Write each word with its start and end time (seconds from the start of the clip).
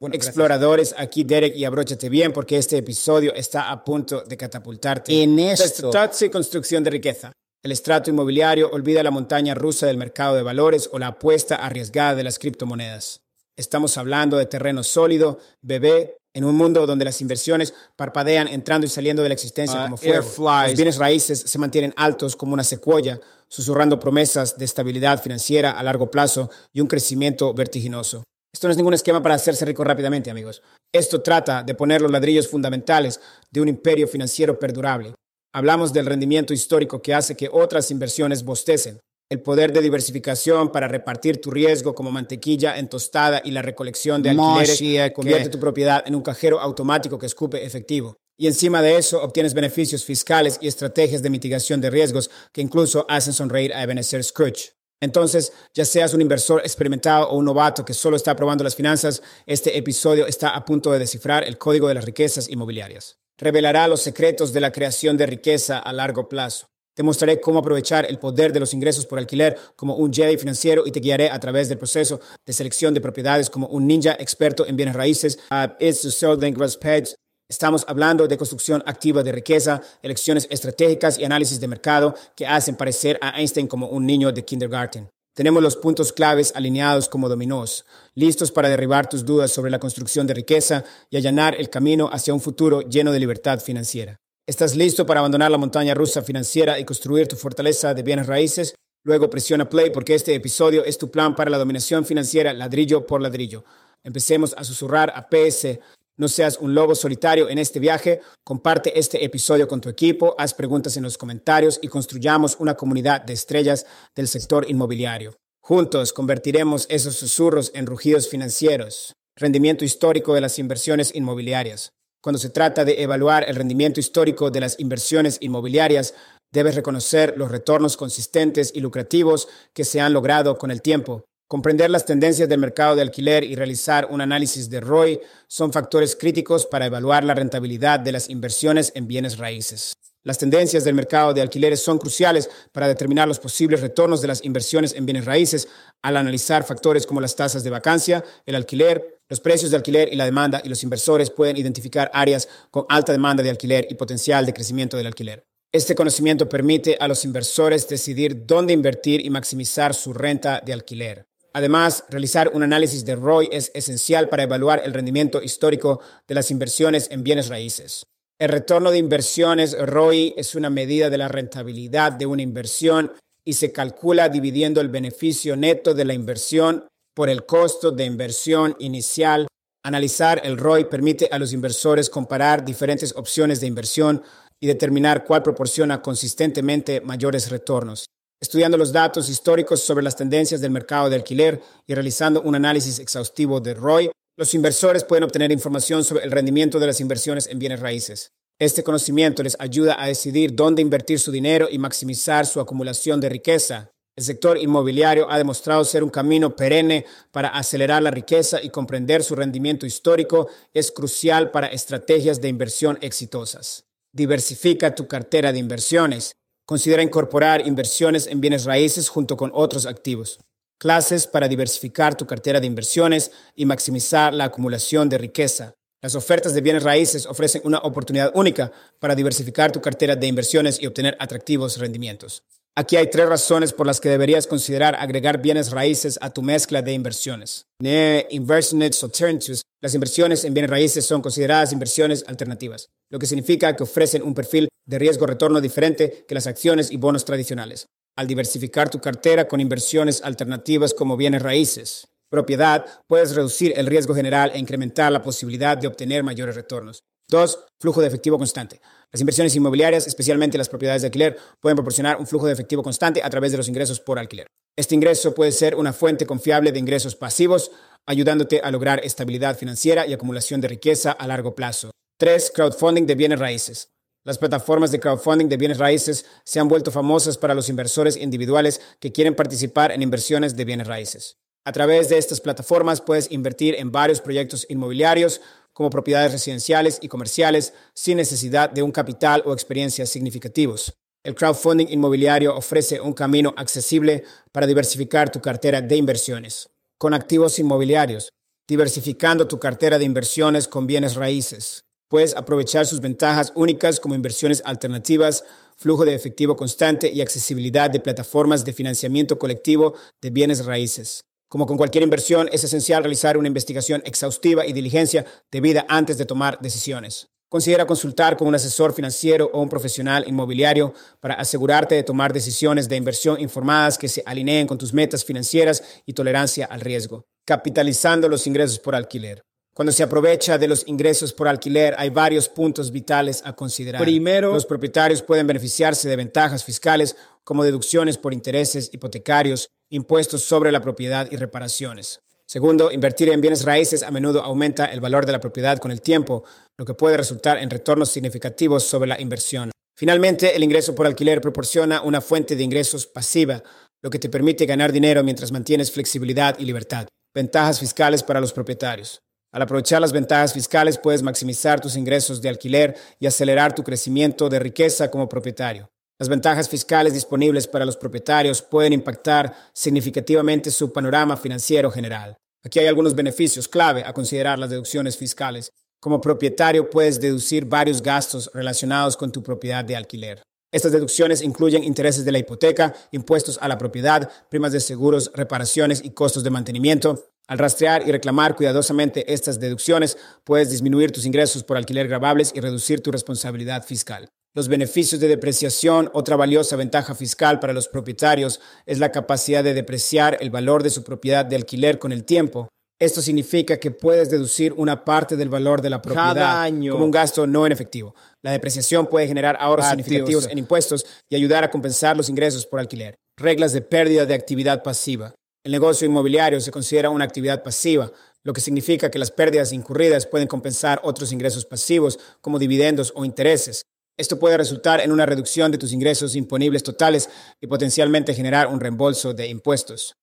Bueno, 0.00 0.14
Exploradores, 0.14 0.94
aquí 0.96 1.24
Derek 1.24 1.54
y 1.54 1.66
abróchate 1.66 2.08
bien 2.08 2.32
porque 2.32 2.56
este 2.56 2.78
episodio 2.78 3.34
está 3.34 3.70
a 3.70 3.84
punto 3.84 4.22
de 4.22 4.34
catapultarte 4.34 5.22
en 5.22 5.38
esto. 5.38 5.90
y 6.22 6.30
construcción 6.30 6.82
de 6.82 6.88
riqueza. 6.88 7.32
El 7.62 7.70
estrato 7.70 8.08
inmobiliario 8.08 8.70
olvida 8.70 9.02
la 9.02 9.10
montaña 9.10 9.54
rusa 9.54 9.86
del 9.86 9.98
mercado 9.98 10.36
de 10.36 10.42
valores 10.42 10.88
o 10.94 10.98
la 10.98 11.08
apuesta 11.08 11.56
arriesgada 11.56 12.14
de 12.14 12.24
las 12.24 12.38
criptomonedas. 12.38 13.20
Estamos 13.58 13.98
hablando 13.98 14.38
de 14.38 14.46
terreno 14.46 14.82
sólido, 14.82 15.38
bebé, 15.60 16.16
en 16.32 16.44
un 16.44 16.54
mundo 16.54 16.86
donde 16.86 17.04
las 17.04 17.20
inversiones 17.20 17.74
parpadean 17.96 18.48
entrando 18.48 18.86
y 18.86 18.88
saliendo 18.88 19.22
de 19.22 19.28
la 19.28 19.34
existencia 19.34 19.80
Uh, 19.80 19.82
como 19.82 19.96
fuego. 19.98 20.22
Los 20.66 20.76
bienes 20.76 20.96
raíces 20.96 21.40
se 21.40 21.58
mantienen 21.58 21.92
altos 21.96 22.36
como 22.36 22.54
una 22.54 22.64
secuoya, 22.64 23.20
susurrando 23.48 24.00
promesas 24.00 24.56
de 24.56 24.64
estabilidad 24.64 25.22
financiera 25.22 25.72
a 25.72 25.82
largo 25.82 26.10
plazo 26.10 26.48
y 26.72 26.80
un 26.80 26.86
crecimiento 26.86 27.52
vertiginoso. 27.52 28.24
Esto 28.52 28.66
no 28.66 28.72
es 28.72 28.76
ningún 28.76 28.94
esquema 28.94 29.22
para 29.22 29.36
hacerse 29.36 29.64
rico 29.64 29.84
rápidamente, 29.84 30.30
amigos. 30.30 30.62
Esto 30.92 31.22
trata 31.22 31.62
de 31.62 31.74
poner 31.74 32.02
los 32.02 32.10
ladrillos 32.10 32.48
fundamentales 32.48 33.20
de 33.50 33.60
un 33.60 33.68
imperio 33.68 34.08
financiero 34.08 34.58
perdurable. 34.58 35.14
Hablamos 35.54 35.92
del 35.92 36.06
rendimiento 36.06 36.52
histórico 36.52 37.00
que 37.00 37.14
hace 37.14 37.36
que 37.36 37.48
otras 37.50 37.90
inversiones 37.90 38.44
bostecen, 38.44 38.98
el 39.30 39.40
poder 39.40 39.72
de 39.72 39.80
diversificación 39.80 40.72
para 40.72 40.88
repartir 40.88 41.40
tu 41.40 41.52
riesgo 41.52 41.94
como 41.94 42.10
mantequilla 42.10 42.76
en 42.76 42.88
tostada 42.88 43.40
y 43.44 43.52
la 43.52 43.62
recolección 43.62 44.20
de 44.22 44.30
alquileres 44.30 44.76
convierte 45.12 45.44
que- 45.44 45.50
tu 45.50 45.60
propiedad 45.60 46.02
en 46.06 46.16
un 46.16 46.22
cajero 46.22 46.58
automático 46.60 47.18
que 47.18 47.26
escupe 47.26 47.64
efectivo. 47.64 48.16
Y 48.36 48.48
encima 48.48 48.82
de 48.82 48.96
eso 48.96 49.22
obtienes 49.22 49.54
beneficios 49.54 50.04
fiscales 50.04 50.58
y 50.60 50.66
estrategias 50.66 51.22
de 51.22 51.30
mitigación 51.30 51.80
de 51.80 51.90
riesgos 51.90 52.30
que 52.52 52.62
incluso 52.62 53.06
hacen 53.08 53.32
sonreír 53.32 53.72
a 53.74 53.82
Ebenezer 53.84 54.24
Scrooge. 54.24 54.72
Entonces, 55.00 55.52
ya 55.72 55.84
seas 55.84 56.12
un 56.12 56.20
inversor 56.20 56.60
experimentado 56.60 57.28
o 57.30 57.38
un 57.38 57.46
novato 57.46 57.84
que 57.84 57.94
solo 57.94 58.16
está 58.16 58.36
probando 58.36 58.62
las 58.62 58.76
finanzas, 58.76 59.22
este 59.46 59.78
episodio 59.78 60.26
está 60.26 60.50
a 60.50 60.64
punto 60.64 60.92
de 60.92 60.98
descifrar 60.98 61.42
el 61.44 61.56
código 61.56 61.88
de 61.88 61.94
las 61.94 62.04
riquezas 62.04 62.48
inmobiliarias. 62.50 63.18
Revelará 63.38 63.88
los 63.88 64.02
secretos 64.02 64.52
de 64.52 64.60
la 64.60 64.70
creación 64.70 65.16
de 65.16 65.24
riqueza 65.24 65.78
a 65.78 65.92
largo 65.94 66.28
plazo. 66.28 66.66
Te 66.94 67.02
mostraré 67.02 67.40
cómo 67.40 67.60
aprovechar 67.60 68.04
el 68.04 68.18
poder 68.18 68.52
de 68.52 68.60
los 68.60 68.74
ingresos 68.74 69.06
por 69.06 69.18
alquiler 69.18 69.56
como 69.74 69.94
un 69.96 70.12
Jedi 70.12 70.36
financiero 70.36 70.82
y 70.86 70.90
te 70.90 71.00
guiaré 71.00 71.30
a 71.30 71.40
través 71.40 71.70
del 71.70 71.78
proceso 71.78 72.20
de 72.44 72.52
selección 72.52 72.92
de 72.92 73.00
propiedades 73.00 73.48
como 73.48 73.68
un 73.68 73.86
ninja 73.86 74.16
experto 74.18 74.66
en 74.66 74.76
bienes 74.76 74.94
raíces. 74.94 75.38
Uh, 75.50 75.68
it's 75.78 76.02
the 76.02 76.78
page. 76.78 77.14
Estamos 77.50 77.84
hablando 77.88 78.28
de 78.28 78.38
construcción 78.38 78.80
activa 78.86 79.24
de 79.24 79.32
riqueza, 79.32 79.82
elecciones 80.04 80.46
estratégicas 80.50 81.18
y 81.18 81.24
análisis 81.24 81.58
de 81.58 81.66
mercado 81.66 82.14
que 82.36 82.46
hacen 82.46 82.76
parecer 82.76 83.18
a 83.20 83.40
Einstein 83.40 83.66
como 83.66 83.88
un 83.88 84.06
niño 84.06 84.30
de 84.30 84.44
kindergarten. 84.44 85.10
Tenemos 85.34 85.60
los 85.60 85.74
puntos 85.74 86.12
claves 86.12 86.52
alineados 86.54 87.08
como 87.08 87.28
dominós, 87.28 87.84
listos 88.14 88.52
para 88.52 88.68
derribar 88.68 89.08
tus 89.08 89.24
dudas 89.24 89.50
sobre 89.50 89.72
la 89.72 89.80
construcción 89.80 90.28
de 90.28 90.34
riqueza 90.34 90.84
y 91.10 91.16
allanar 91.16 91.56
el 91.58 91.70
camino 91.70 92.08
hacia 92.12 92.32
un 92.32 92.40
futuro 92.40 92.82
lleno 92.82 93.10
de 93.10 93.18
libertad 93.18 93.58
financiera. 93.58 94.16
¿Estás 94.46 94.76
listo 94.76 95.04
para 95.04 95.18
abandonar 95.18 95.50
la 95.50 95.58
montaña 95.58 95.94
rusa 95.94 96.22
financiera 96.22 96.78
y 96.78 96.84
construir 96.84 97.26
tu 97.26 97.34
fortaleza 97.34 97.94
de 97.94 98.04
bienes 98.04 98.28
raíces? 98.28 98.76
Luego 99.02 99.28
presiona 99.28 99.68
play 99.68 99.90
porque 99.90 100.14
este 100.14 100.36
episodio 100.36 100.84
es 100.84 100.98
tu 100.98 101.10
plan 101.10 101.34
para 101.34 101.50
la 101.50 101.58
dominación 101.58 102.04
financiera 102.04 102.52
ladrillo 102.52 103.08
por 103.08 103.20
ladrillo. 103.20 103.64
Empecemos 104.04 104.54
a 104.56 104.62
susurrar 104.62 105.12
a 105.16 105.28
PS. 105.28 105.80
No 106.20 106.28
seas 106.28 106.58
un 106.58 106.74
lobo 106.74 106.94
solitario 106.94 107.48
en 107.48 107.56
este 107.56 107.80
viaje. 107.80 108.20
Comparte 108.44 108.98
este 108.98 109.24
episodio 109.24 109.66
con 109.66 109.80
tu 109.80 109.88
equipo, 109.88 110.34
haz 110.36 110.52
preguntas 110.52 110.98
en 110.98 111.02
los 111.02 111.16
comentarios 111.16 111.78
y 111.80 111.88
construyamos 111.88 112.56
una 112.60 112.74
comunidad 112.74 113.22
de 113.22 113.32
estrellas 113.32 113.86
del 114.14 114.28
sector 114.28 114.68
inmobiliario. 114.68 115.34
Juntos 115.62 116.12
convertiremos 116.12 116.84
esos 116.90 117.16
susurros 117.16 117.72
en 117.74 117.86
rugidos 117.86 118.28
financieros. 118.28 119.14
Rendimiento 119.34 119.82
histórico 119.82 120.34
de 120.34 120.42
las 120.42 120.58
inversiones 120.58 121.14
inmobiliarias. 121.14 121.88
Cuando 122.22 122.38
se 122.38 122.50
trata 122.50 122.84
de 122.84 123.02
evaluar 123.02 123.48
el 123.48 123.56
rendimiento 123.56 123.98
histórico 123.98 124.50
de 124.50 124.60
las 124.60 124.78
inversiones 124.78 125.38
inmobiliarias, 125.40 126.12
debes 126.52 126.74
reconocer 126.74 127.32
los 127.38 127.50
retornos 127.50 127.96
consistentes 127.96 128.72
y 128.74 128.80
lucrativos 128.80 129.48
que 129.72 129.86
se 129.86 130.02
han 130.02 130.12
logrado 130.12 130.58
con 130.58 130.70
el 130.70 130.82
tiempo. 130.82 131.24
Comprender 131.50 131.90
las 131.90 132.06
tendencias 132.06 132.48
del 132.48 132.60
mercado 132.60 132.94
de 132.94 133.02
alquiler 133.02 133.42
y 133.42 133.56
realizar 133.56 134.06
un 134.08 134.20
análisis 134.20 134.70
de 134.70 134.78
ROI 134.78 135.20
son 135.48 135.72
factores 135.72 136.14
críticos 136.14 136.64
para 136.64 136.86
evaluar 136.86 137.24
la 137.24 137.34
rentabilidad 137.34 137.98
de 137.98 138.12
las 138.12 138.30
inversiones 138.30 138.92
en 138.94 139.08
bienes 139.08 139.36
raíces. 139.36 139.94
Las 140.22 140.38
tendencias 140.38 140.84
del 140.84 140.94
mercado 140.94 141.34
de 141.34 141.42
alquileres 141.42 141.82
son 141.82 141.98
cruciales 141.98 142.48
para 142.70 142.86
determinar 142.86 143.26
los 143.26 143.40
posibles 143.40 143.80
retornos 143.80 144.20
de 144.20 144.28
las 144.28 144.44
inversiones 144.44 144.94
en 144.94 145.06
bienes 145.06 145.24
raíces 145.24 145.66
al 146.02 146.18
analizar 146.18 146.62
factores 146.62 147.04
como 147.04 147.20
las 147.20 147.34
tasas 147.34 147.64
de 147.64 147.70
vacancia, 147.70 148.22
el 148.46 148.54
alquiler, 148.54 149.18
los 149.28 149.40
precios 149.40 149.72
de 149.72 149.76
alquiler 149.76 150.08
y 150.12 150.14
la 150.14 150.26
demanda, 150.26 150.60
y 150.62 150.68
los 150.68 150.84
inversores 150.84 151.30
pueden 151.30 151.56
identificar 151.56 152.12
áreas 152.14 152.48
con 152.70 152.86
alta 152.88 153.10
demanda 153.10 153.42
de 153.42 153.50
alquiler 153.50 153.88
y 153.90 153.94
potencial 153.94 154.46
de 154.46 154.54
crecimiento 154.54 154.96
del 154.96 155.08
alquiler. 155.08 155.44
Este 155.72 155.96
conocimiento 155.96 156.48
permite 156.48 156.96
a 157.00 157.08
los 157.08 157.24
inversores 157.24 157.88
decidir 157.88 158.46
dónde 158.46 158.72
invertir 158.72 159.26
y 159.26 159.30
maximizar 159.30 159.94
su 159.94 160.12
renta 160.12 160.60
de 160.64 160.72
alquiler. 160.72 161.29
Además, 161.52 162.04
realizar 162.08 162.50
un 162.54 162.62
análisis 162.62 163.04
de 163.04 163.16
ROI 163.16 163.48
es 163.52 163.72
esencial 163.74 164.28
para 164.28 164.44
evaluar 164.44 164.82
el 164.84 164.94
rendimiento 164.94 165.42
histórico 165.42 166.00
de 166.28 166.34
las 166.34 166.50
inversiones 166.50 167.08
en 167.10 167.24
bienes 167.24 167.48
raíces. 167.48 168.04
El 168.38 168.48
retorno 168.48 168.90
de 168.90 168.98
inversiones 168.98 169.76
ROI 169.78 170.34
es 170.36 170.54
una 170.54 170.70
medida 170.70 171.10
de 171.10 171.18
la 171.18 171.28
rentabilidad 171.28 172.12
de 172.12 172.26
una 172.26 172.42
inversión 172.42 173.12
y 173.44 173.54
se 173.54 173.72
calcula 173.72 174.28
dividiendo 174.28 174.80
el 174.80 174.88
beneficio 174.88 175.56
neto 175.56 175.92
de 175.92 176.04
la 176.04 176.14
inversión 176.14 176.86
por 177.14 177.28
el 177.28 177.44
costo 177.44 177.90
de 177.90 178.04
inversión 178.04 178.76
inicial. 178.78 179.46
Analizar 179.84 180.40
el 180.44 180.56
ROI 180.56 180.84
permite 180.84 181.28
a 181.32 181.38
los 181.38 181.52
inversores 181.52 182.08
comparar 182.08 182.64
diferentes 182.64 183.14
opciones 183.16 183.60
de 183.60 183.66
inversión 183.66 184.22
y 184.60 184.66
determinar 184.66 185.24
cuál 185.24 185.42
proporciona 185.42 186.00
consistentemente 186.00 187.00
mayores 187.00 187.50
retornos. 187.50 188.06
Estudiando 188.42 188.78
los 188.78 188.90
datos 188.90 189.28
históricos 189.28 189.82
sobre 189.82 190.02
las 190.02 190.16
tendencias 190.16 190.62
del 190.62 190.70
mercado 190.70 191.10
de 191.10 191.16
alquiler 191.16 191.60
y 191.86 191.92
realizando 191.92 192.40
un 192.40 192.54
análisis 192.54 192.98
exhaustivo 192.98 193.60
de 193.60 193.74
ROI, 193.74 194.10
los 194.38 194.54
inversores 194.54 195.04
pueden 195.04 195.24
obtener 195.24 195.52
información 195.52 196.02
sobre 196.04 196.24
el 196.24 196.30
rendimiento 196.30 196.78
de 196.80 196.86
las 196.86 197.00
inversiones 197.00 197.46
en 197.48 197.58
bienes 197.58 197.80
raíces. 197.80 198.32
Este 198.58 198.82
conocimiento 198.82 199.42
les 199.42 199.56
ayuda 199.60 200.02
a 200.02 200.06
decidir 200.06 200.54
dónde 200.54 200.80
invertir 200.80 201.20
su 201.20 201.30
dinero 201.30 201.68
y 201.70 201.78
maximizar 201.78 202.46
su 202.46 202.60
acumulación 202.60 203.20
de 203.20 203.28
riqueza. 203.28 203.90
El 204.16 204.24
sector 204.24 204.56
inmobiliario 204.56 205.30
ha 205.30 205.36
demostrado 205.36 205.84
ser 205.84 206.02
un 206.02 206.10
camino 206.10 206.56
perenne 206.56 207.04
para 207.32 207.48
acelerar 207.48 208.02
la 208.02 208.10
riqueza 208.10 208.62
y 208.62 208.70
comprender 208.70 209.22
su 209.22 209.34
rendimiento 209.34 209.84
histórico 209.84 210.48
es 210.72 210.90
crucial 210.90 211.50
para 211.50 211.68
estrategias 211.68 212.40
de 212.40 212.48
inversión 212.48 212.98
exitosas. 213.02 213.84
Diversifica 214.12 214.94
tu 214.94 215.06
cartera 215.06 215.52
de 215.52 215.58
inversiones. 215.58 216.32
Considera 216.70 217.02
incorporar 217.02 217.66
inversiones 217.66 218.28
en 218.28 218.40
bienes 218.40 218.64
raíces 218.64 219.08
junto 219.08 219.36
con 219.36 219.50
otros 219.52 219.86
activos. 219.86 220.38
Clases 220.78 221.26
para 221.26 221.48
diversificar 221.48 222.14
tu 222.14 222.28
cartera 222.28 222.60
de 222.60 222.68
inversiones 222.68 223.32
y 223.56 223.66
maximizar 223.66 224.32
la 224.32 224.44
acumulación 224.44 225.08
de 225.08 225.18
riqueza. 225.18 225.74
Las 226.00 226.14
ofertas 226.14 226.54
de 226.54 226.60
bienes 226.60 226.84
raíces 226.84 227.26
ofrecen 227.26 227.62
una 227.64 227.78
oportunidad 227.78 228.30
única 228.36 228.70
para 229.00 229.16
diversificar 229.16 229.72
tu 229.72 229.80
cartera 229.80 230.14
de 230.14 230.28
inversiones 230.28 230.80
y 230.80 230.86
obtener 230.86 231.16
atractivos 231.18 231.76
rendimientos. 231.76 232.44
Aquí 232.76 232.96
hay 232.96 233.10
tres 233.10 233.28
razones 233.28 233.72
por 233.72 233.86
las 233.86 234.00
que 234.00 234.08
deberías 234.08 234.46
considerar 234.46 234.94
agregar 234.94 235.42
bienes 235.42 235.70
raíces 235.70 236.18
a 236.22 236.30
tu 236.30 236.40
mezcla 236.40 236.82
de 236.82 236.92
inversiones. 236.92 237.66
Ne 237.82 238.26
Investments 238.30 239.02
Alternatives. 239.02 239.62
Las 239.82 239.94
inversiones 239.94 240.44
en 240.44 240.54
bienes 240.54 240.70
raíces 240.70 241.04
son 241.04 241.20
consideradas 241.20 241.72
inversiones 241.72 242.24
alternativas, 242.28 242.88
lo 243.10 243.18
que 243.18 243.26
significa 243.26 243.74
que 243.74 243.82
ofrecen 243.82 244.22
un 244.22 244.34
perfil 244.34 244.68
de 244.86 244.98
riesgo-retorno 244.98 245.60
diferente 245.60 246.24
que 246.28 246.34
las 246.34 246.46
acciones 246.46 246.92
y 246.92 246.96
bonos 246.96 247.24
tradicionales. 247.24 247.86
Al 248.16 248.26
diversificar 248.26 248.88
tu 248.88 249.00
cartera 249.00 249.48
con 249.48 249.60
inversiones 249.60 250.22
alternativas 250.22 250.94
como 250.94 251.16
bienes 251.16 251.42
raíces, 251.42 252.06
propiedad, 252.30 252.84
puedes 253.08 253.34
reducir 253.34 253.72
el 253.76 253.86
riesgo 253.86 254.14
general 254.14 254.52
e 254.54 254.58
incrementar 254.58 255.10
la 255.10 255.22
posibilidad 255.22 255.76
de 255.76 255.88
obtener 255.88 256.22
mayores 256.22 256.54
retornos. 256.54 257.02
Dos, 257.30 257.60
flujo 257.78 258.00
de 258.00 258.08
efectivo 258.08 258.38
constante. 258.38 258.80
Las 259.12 259.20
inversiones 259.20 259.54
inmobiliarias, 259.54 260.08
especialmente 260.08 260.58
las 260.58 260.68
propiedades 260.68 261.02
de 261.02 261.06
alquiler, 261.06 261.38
pueden 261.60 261.76
proporcionar 261.76 262.16
un 262.18 262.26
flujo 262.26 262.46
de 262.46 262.52
efectivo 262.52 262.82
constante 262.82 263.22
a 263.22 263.30
través 263.30 263.52
de 263.52 263.56
los 263.56 263.68
ingresos 263.68 264.00
por 264.00 264.18
alquiler. 264.18 264.48
Este 264.76 264.96
ingreso 264.96 265.32
puede 265.32 265.52
ser 265.52 265.76
una 265.76 265.92
fuente 265.92 266.26
confiable 266.26 266.72
de 266.72 266.80
ingresos 266.80 267.14
pasivos, 267.14 267.70
ayudándote 268.04 268.60
a 268.64 268.72
lograr 268.72 269.00
estabilidad 269.04 269.56
financiera 269.56 270.08
y 270.08 270.12
acumulación 270.12 270.60
de 270.60 270.66
riqueza 270.66 271.12
a 271.12 271.28
largo 271.28 271.54
plazo. 271.54 271.92
Tres, 272.18 272.50
crowdfunding 272.52 273.06
de 273.06 273.14
bienes 273.14 273.38
raíces. 273.38 273.90
Las 274.24 274.38
plataformas 274.38 274.90
de 274.90 274.98
crowdfunding 274.98 275.48
de 275.48 275.56
bienes 275.56 275.78
raíces 275.78 276.26
se 276.44 276.58
han 276.58 276.66
vuelto 276.66 276.90
famosas 276.90 277.38
para 277.38 277.54
los 277.54 277.68
inversores 277.68 278.16
individuales 278.16 278.80
que 278.98 279.12
quieren 279.12 279.36
participar 279.36 279.92
en 279.92 280.02
inversiones 280.02 280.56
de 280.56 280.64
bienes 280.64 280.88
raíces. 280.88 281.36
A 281.64 281.72
través 281.72 282.08
de 282.08 282.18
estas 282.18 282.40
plataformas 282.40 283.02
puedes 283.02 283.30
invertir 283.30 283.74
en 283.76 283.92
varios 283.92 284.20
proyectos 284.20 284.66
inmobiliarios 284.70 285.42
como 285.80 285.88
propiedades 285.88 286.32
residenciales 286.32 286.98
y 287.00 287.08
comerciales 287.08 287.72
sin 287.94 288.18
necesidad 288.18 288.68
de 288.68 288.82
un 288.82 288.92
capital 288.92 289.42
o 289.46 289.54
experiencias 289.54 290.10
significativos. 290.10 290.92
El 291.24 291.34
crowdfunding 291.34 291.86
inmobiliario 291.88 292.54
ofrece 292.54 293.00
un 293.00 293.14
camino 293.14 293.54
accesible 293.56 294.24
para 294.52 294.66
diversificar 294.66 295.32
tu 295.32 295.40
cartera 295.40 295.80
de 295.80 295.96
inversiones. 295.96 296.68
Con 296.98 297.14
activos 297.14 297.58
inmobiliarios, 297.58 298.28
diversificando 298.68 299.48
tu 299.48 299.58
cartera 299.58 299.98
de 299.98 300.04
inversiones 300.04 300.68
con 300.68 300.86
bienes 300.86 301.14
raíces. 301.14 301.86
Puedes 302.10 302.36
aprovechar 302.36 302.86
sus 302.86 303.00
ventajas 303.00 303.50
únicas 303.54 304.00
como 304.00 304.14
inversiones 304.14 304.60
alternativas, 304.66 305.44
flujo 305.78 306.04
de 306.04 306.14
efectivo 306.14 306.56
constante 306.56 307.10
y 307.10 307.22
accesibilidad 307.22 307.88
de 307.88 308.00
plataformas 308.00 308.66
de 308.66 308.74
financiamiento 308.74 309.38
colectivo 309.38 309.94
de 310.20 310.28
bienes 310.28 310.66
raíces. 310.66 311.24
Como 311.50 311.66
con 311.66 311.76
cualquier 311.76 312.04
inversión, 312.04 312.48
es 312.52 312.62
esencial 312.62 313.02
realizar 313.02 313.36
una 313.36 313.48
investigación 313.48 314.02
exhaustiva 314.06 314.64
y 314.64 314.72
diligencia 314.72 315.26
debida 315.50 315.84
antes 315.88 316.16
de 316.16 316.24
tomar 316.24 316.60
decisiones. 316.60 317.28
Considera 317.48 317.88
consultar 317.88 318.36
con 318.36 318.46
un 318.46 318.54
asesor 318.54 318.92
financiero 318.92 319.50
o 319.52 319.60
un 319.60 319.68
profesional 319.68 320.22
inmobiliario 320.28 320.94
para 321.18 321.34
asegurarte 321.34 321.96
de 321.96 322.04
tomar 322.04 322.32
decisiones 322.32 322.88
de 322.88 322.94
inversión 322.94 323.40
informadas 323.40 323.98
que 323.98 324.06
se 324.06 324.22
alineen 324.24 324.68
con 324.68 324.78
tus 324.78 324.94
metas 324.94 325.24
financieras 325.24 325.82
y 326.06 326.12
tolerancia 326.12 326.66
al 326.66 326.82
riesgo. 326.82 327.24
Capitalizando 327.44 328.28
los 328.28 328.46
ingresos 328.46 328.78
por 328.78 328.94
alquiler. 328.94 329.42
Cuando 329.74 329.90
se 329.90 330.04
aprovecha 330.04 330.56
de 330.56 330.68
los 330.68 330.86
ingresos 330.86 331.32
por 331.32 331.48
alquiler, 331.48 331.96
hay 331.98 332.10
varios 332.10 332.48
puntos 332.48 332.92
vitales 332.92 333.42
a 333.44 333.56
considerar. 333.56 334.00
Primero, 334.00 334.52
los 334.52 334.66
propietarios 334.66 335.20
pueden 335.20 335.48
beneficiarse 335.48 336.08
de 336.08 336.14
ventajas 336.14 336.62
fiscales 336.62 337.16
como 337.42 337.64
deducciones 337.64 338.18
por 338.18 338.32
intereses 338.32 338.90
hipotecarios, 338.92 339.68
impuestos 339.90 340.42
sobre 340.42 340.72
la 340.72 340.80
propiedad 340.80 341.28
y 341.30 341.36
reparaciones. 341.36 342.20
Segundo, 342.46 342.90
invertir 342.90 343.28
en 343.28 343.40
bienes 343.40 343.64
raíces 343.64 344.02
a 344.02 344.10
menudo 344.10 344.42
aumenta 344.42 344.86
el 344.86 345.00
valor 345.00 345.24
de 345.26 345.32
la 345.32 345.40
propiedad 345.40 345.78
con 345.78 345.90
el 345.90 346.00
tiempo, 346.00 346.44
lo 346.78 346.84
que 346.84 346.94
puede 346.94 347.16
resultar 347.16 347.58
en 347.58 347.70
retornos 347.70 348.10
significativos 348.10 348.82
sobre 348.82 349.08
la 349.08 349.20
inversión. 349.20 349.70
Finalmente, 349.96 350.56
el 350.56 350.64
ingreso 350.64 350.94
por 350.94 351.06
alquiler 351.06 351.40
proporciona 351.40 352.02
una 352.02 352.20
fuente 352.20 352.56
de 352.56 352.64
ingresos 352.64 353.06
pasiva, 353.06 353.62
lo 354.02 354.10
que 354.10 354.18
te 354.18 354.28
permite 354.28 354.66
ganar 354.66 354.92
dinero 354.92 355.22
mientras 355.22 355.52
mantienes 355.52 355.92
flexibilidad 355.92 356.58
y 356.58 356.64
libertad. 356.64 357.06
Ventajas 357.34 357.78
fiscales 357.78 358.22
para 358.22 358.40
los 358.40 358.52
propietarios. 358.52 359.20
Al 359.52 359.62
aprovechar 359.62 360.00
las 360.00 360.12
ventajas 360.12 360.52
fiscales 360.52 360.98
puedes 360.98 361.22
maximizar 361.22 361.80
tus 361.80 361.96
ingresos 361.96 362.40
de 362.40 362.48
alquiler 362.48 362.96
y 363.18 363.26
acelerar 363.26 363.74
tu 363.74 363.84
crecimiento 363.84 364.48
de 364.48 364.58
riqueza 364.58 365.10
como 365.10 365.28
propietario. 365.28 365.88
Las 366.20 366.28
ventajas 366.28 366.68
fiscales 366.68 367.14
disponibles 367.14 367.66
para 367.66 367.86
los 367.86 367.96
propietarios 367.96 368.60
pueden 368.60 368.92
impactar 368.92 369.56
significativamente 369.72 370.70
su 370.70 370.92
panorama 370.92 371.34
financiero 371.34 371.90
general. 371.90 372.36
Aquí 372.62 372.78
hay 372.78 372.88
algunos 372.88 373.14
beneficios 373.14 373.66
clave 373.66 374.04
a 374.04 374.12
considerar 374.12 374.58
las 374.58 374.68
deducciones 374.68 375.16
fiscales. 375.16 375.72
Como 375.98 376.20
propietario 376.20 376.90
puedes 376.90 377.22
deducir 377.22 377.64
varios 377.64 378.02
gastos 378.02 378.50
relacionados 378.52 379.16
con 379.16 379.32
tu 379.32 379.42
propiedad 379.42 379.82
de 379.82 379.96
alquiler. 379.96 380.42
Estas 380.70 380.92
deducciones 380.92 381.40
incluyen 381.40 381.84
intereses 381.84 382.26
de 382.26 382.32
la 382.32 382.38
hipoteca, 382.38 382.94
impuestos 383.12 383.58
a 383.62 383.66
la 383.66 383.78
propiedad, 383.78 384.30
primas 384.50 384.72
de 384.72 384.80
seguros, 384.80 385.30
reparaciones 385.34 386.04
y 386.04 386.10
costos 386.10 386.44
de 386.44 386.50
mantenimiento, 386.50 387.30
al 387.48 387.58
rastrear 387.58 388.06
y 388.06 388.12
reclamar 388.12 388.56
cuidadosamente 388.56 389.32
estas 389.32 389.58
deducciones, 389.58 390.18
puedes 390.44 390.68
disminuir 390.68 391.12
tus 391.12 391.24
ingresos 391.24 391.64
por 391.64 391.78
alquiler 391.78 392.06
grabables 392.08 392.52
y 392.54 392.60
reducir 392.60 393.02
tu 393.02 393.10
responsabilidad 393.10 393.84
fiscal. 393.84 394.28
Los 394.52 394.66
beneficios 394.66 395.20
de 395.20 395.28
depreciación, 395.28 396.10
otra 396.12 396.34
valiosa 396.34 396.74
ventaja 396.74 397.14
fiscal 397.14 397.60
para 397.60 397.72
los 397.72 397.86
propietarios, 397.86 398.60
es 398.84 398.98
la 398.98 399.12
capacidad 399.12 399.62
de 399.62 399.74
depreciar 399.74 400.38
el 400.40 400.50
valor 400.50 400.82
de 400.82 400.90
su 400.90 401.04
propiedad 401.04 401.44
de 401.44 401.54
alquiler 401.54 402.00
con 402.00 402.10
el 402.10 402.24
tiempo. 402.24 402.68
Esto 403.00 403.22
significa 403.22 403.78
que 403.78 403.92
puedes 403.92 404.28
deducir 404.28 404.72
una 404.72 405.04
parte 405.04 405.36
del 405.36 405.48
valor 405.48 405.80
de 405.82 405.90
la 405.90 406.02
propiedad 406.02 406.68
como 406.68 407.04
un 407.04 407.12
gasto 407.12 407.46
no 407.46 407.64
en 407.64 407.70
efectivo. 407.70 408.16
La 408.42 408.50
depreciación 408.50 409.06
puede 409.06 409.28
generar 409.28 409.56
ahorros 409.60 409.86
significativos 409.86 410.48
en 410.48 410.58
impuestos 410.58 411.06
y 411.30 411.36
ayudar 411.36 411.62
a 411.62 411.70
compensar 411.70 412.16
los 412.16 412.28
ingresos 412.28 412.66
por 412.66 412.80
alquiler. 412.80 413.14
Reglas 413.38 413.72
de 413.72 413.82
pérdida 413.82 414.26
de 414.26 414.34
actividad 414.34 414.82
pasiva. 414.82 415.32
El 415.64 415.72
negocio 415.72 416.06
inmobiliario 416.06 416.60
se 416.60 416.72
considera 416.72 417.10
una 417.10 417.24
actividad 417.24 417.62
pasiva, 417.62 418.10
lo 418.42 418.52
que 418.52 418.60
significa 418.60 419.10
que 419.10 419.18
las 419.18 419.30
pérdidas 419.30 419.72
incurridas 419.72 420.26
pueden 420.26 420.48
compensar 420.48 421.00
otros 421.04 421.30
ingresos 421.30 421.64
pasivos 421.64 422.18
como 422.40 422.58
dividendos 422.58 423.12
o 423.14 423.24
intereses. 423.24 423.84
Esto 424.20 424.38
puede 424.38 424.58
resultar 424.58 425.00
en 425.00 425.12
una 425.12 425.24
reducción 425.24 425.72
de 425.72 425.78
tus 425.78 425.94
ingresos 425.94 426.36
imponibles 426.36 426.82
totales 426.82 427.30
y 427.58 427.66
potencialmente 427.66 428.34
generar 428.34 428.66
un 428.66 428.78
reembolso 428.78 429.32
de 429.32 429.48
impuestos. 429.48 430.14